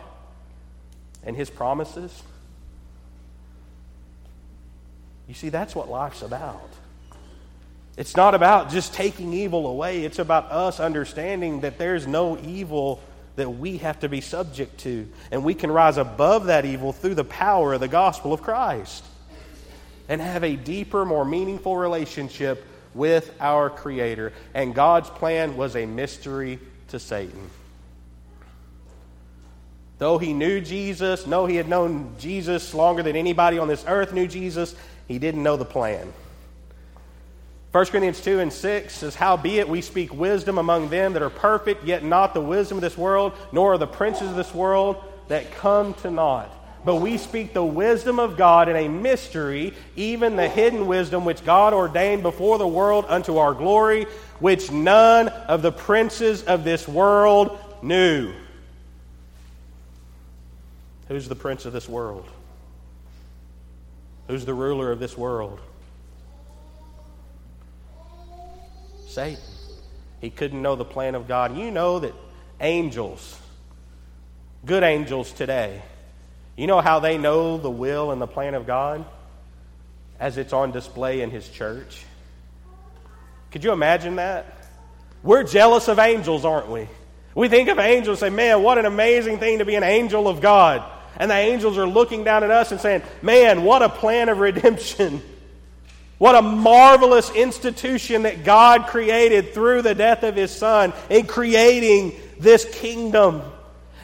[1.24, 2.22] and His promises?
[5.26, 6.70] You see, that's what life's about.
[7.96, 13.00] It's not about just taking evil away, it's about us understanding that there's no evil
[13.38, 15.08] that we have to be subject to.
[15.30, 19.04] And we can rise above that evil through the power of the gospel of Christ
[20.08, 24.32] and have a deeper, more meaningful relationship with our Creator.
[24.54, 26.58] And God's plan was a mystery
[26.88, 27.50] to Satan.
[29.98, 34.12] Though he knew Jesus, no, he had known Jesus longer than anybody on this earth
[34.12, 34.74] knew Jesus,
[35.06, 36.12] he didn't know the plan.
[37.78, 41.84] 1 Corinthians 2 and 6 says, Howbeit we speak wisdom among them that are perfect,
[41.84, 44.96] yet not the wisdom of this world, nor are the princes of this world
[45.28, 46.52] that come to naught.
[46.84, 51.44] But we speak the wisdom of God in a mystery, even the hidden wisdom which
[51.44, 54.08] God ordained before the world unto our glory,
[54.40, 58.32] which none of the princes of this world knew.
[61.06, 62.26] Who's the prince of this world?
[64.26, 65.60] Who's the ruler of this world?
[69.08, 69.42] Satan.
[70.20, 71.56] He couldn't know the plan of God.
[71.56, 72.14] You know that
[72.60, 73.38] angels,
[74.64, 75.82] good angels today,
[76.56, 79.04] you know how they know the will and the plan of God?
[80.18, 82.04] As it's on display in His church.
[83.52, 84.46] Could you imagine that?
[85.22, 86.88] We're jealous of angels, aren't we?
[87.36, 90.26] We think of angels and say, man, what an amazing thing to be an angel
[90.26, 90.82] of God.
[91.16, 94.38] And the angels are looking down at us and saying, man, what a plan of
[94.38, 95.22] redemption.
[96.18, 102.12] What a marvelous institution that God created through the death of His Son in creating
[102.40, 103.42] this kingdom.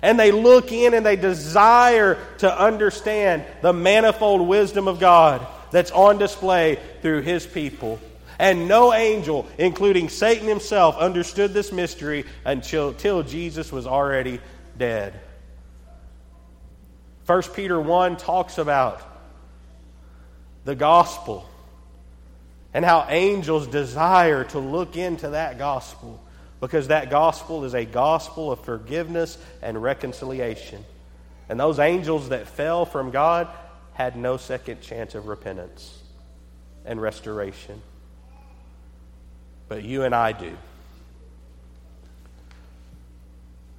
[0.00, 5.90] And they look in and they desire to understand the manifold wisdom of God that's
[5.90, 7.98] on display through His people.
[8.38, 14.40] And no angel, including Satan himself, understood this mystery until, until Jesus was already
[14.76, 15.18] dead.
[17.26, 19.00] 1 Peter 1 talks about
[20.64, 21.48] the gospel
[22.74, 26.20] and how angels desire to look into that gospel
[26.60, 30.84] because that gospel is a gospel of forgiveness and reconciliation.
[31.48, 33.48] And those angels that fell from God
[33.92, 36.02] had no second chance of repentance
[36.84, 37.80] and restoration.
[39.68, 40.56] But you and I do.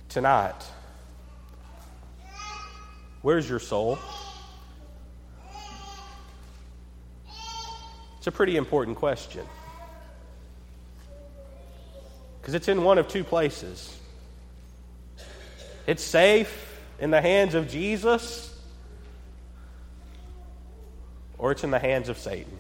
[0.10, 0.64] Tonight,
[3.22, 4.00] where's your soul?
[8.26, 9.46] It's a pretty important question.
[12.42, 13.96] Because it's in one of two places.
[15.86, 18.52] It's safe in the hands of Jesus,
[21.38, 22.58] or it's in the hands of Satan.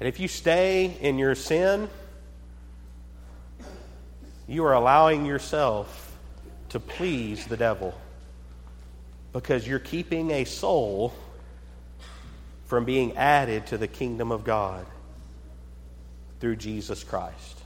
[0.00, 1.88] And if you stay in your sin,
[4.48, 6.16] you are allowing yourself
[6.70, 7.94] to please the devil
[9.32, 11.12] because you're keeping a soul
[12.66, 14.86] from being added to the kingdom of God
[16.40, 17.60] through Jesus Christ.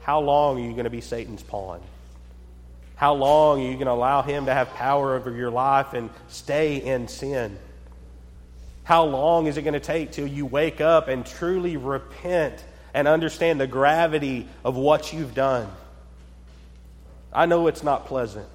[0.00, 1.80] How long are you going to be Satan's pawn?
[2.96, 6.10] How long are you going to allow him to have power over your life and
[6.28, 7.58] stay in sin?
[8.84, 12.64] How long is it going to take till you wake up and truly repent
[12.94, 15.68] and understand the gravity of what you've done?
[17.32, 18.48] I know it's not pleasant.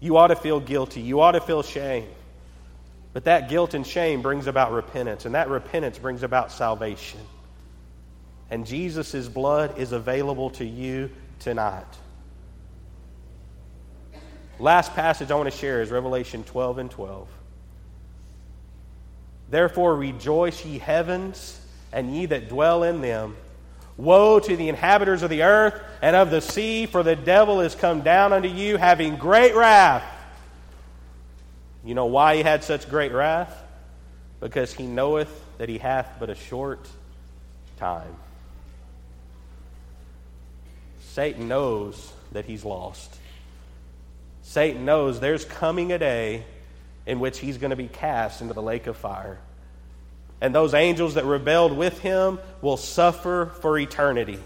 [0.00, 1.02] You ought to feel guilty.
[1.02, 2.08] You ought to feel shame.
[3.12, 7.20] But that guilt and shame brings about repentance, and that repentance brings about salvation.
[8.50, 11.86] And Jesus' blood is available to you tonight.
[14.58, 17.28] Last passage I want to share is Revelation 12 and 12.
[19.48, 21.60] Therefore rejoice, ye heavens,
[21.92, 23.36] and ye that dwell in them.
[24.00, 27.74] Woe to the inhabitants of the earth and of the sea, for the devil is
[27.74, 30.02] come down unto you, having great wrath.
[31.84, 33.54] You know why he had such great wrath?
[34.40, 36.88] Because he knoweth that he hath but a short
[37.76, 38.16] time.
[41.10, 43.14] Satan knows that he's lost.
[44.42, 46.44] Satan knows there's coming a day
[47.04, 49.38] in which he's going to be cast into the lake of fire
[50.40, 54.38] and those angels that rebelled with him will suffer for eternity.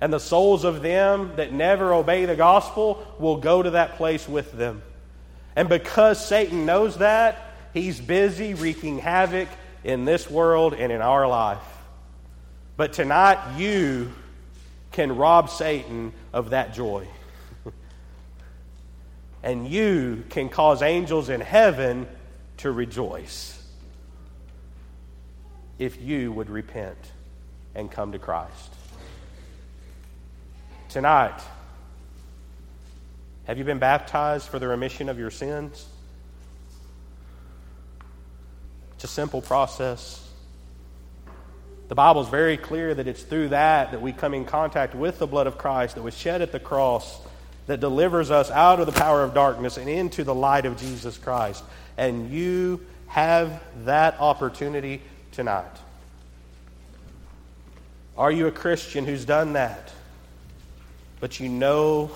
[0.00, 4.28] And the souls of them that never obey the gospel will go to that place
[4.28, 4.82] with them.
[5.56, 9.48] And because Satan knows that, he's busy wreaking havoc
[9.84, 11.58] in this world and in our life.
[12.76, 14.12] But tonight, you
[14.90, 17.06] can rob Satan of that joy.
[19.42, 22.08] and you can cause angels in heaven
[22.58, 23.61] to rejoice
[25.78, 26.98] if you would repent
[27.74, 28.74] and come to Christ.
[30.88, 31.40] Tonight,
[33.44, 35.84] Have you been baptized for the remission of your sins?
[38.94, 40.24] It's a simple process.
[41.88, 45.18] The Bible is very clear that it's through that that we come in contact with
[45.18, 47.20] the blood of Christ that was shed at the cross
[47.66, 51.18] that delivers us out of the power of darkness and into the light of Jesus
[51.18, 51.64] Christ.
[51.96, 55.02] And you have that opportunity
[55.32, 55.76] tonight.
[58.16, 59.92] Are you a Christian who's done that?
[61.20, 62.10] But you know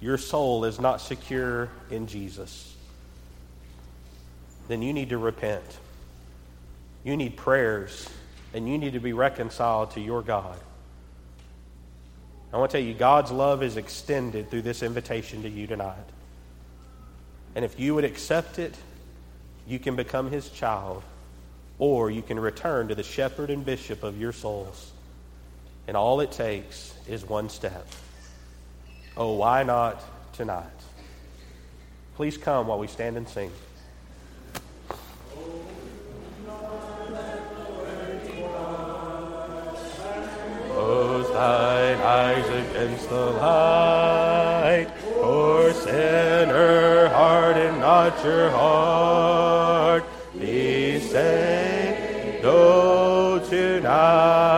[0.00, 2.74] your soul is not secure in Jesus.
[4.68, 5.64] Then you need to repent.
[7.04, 8.08] You need prayers
[8.52, 10.58] and you need to be reconciled to your God.
[12.52, 15.96] I want to tell you, God's love is extended through this invitation to you tonight.
[17.54, 18.74] And if you would accept it,
[19.66, 21.02] you can become his child,
[21.78, 24.92] or you can return to the shepherd and bishop of your souls.
[25.86, 27.86] And all it takes is one step.
[29.16, 30.02] Oh, why not
[30.34, 30.64] tonight?
[32.16, 33.50] Please come while we stand and sing.
[40.68, 44.88] Close thine eyes against the light.
[45.20, 50.04] Poor sinner, harden not your heart.
[50.38, 51.55] Be saved,
[53.48, 54.56] 주라.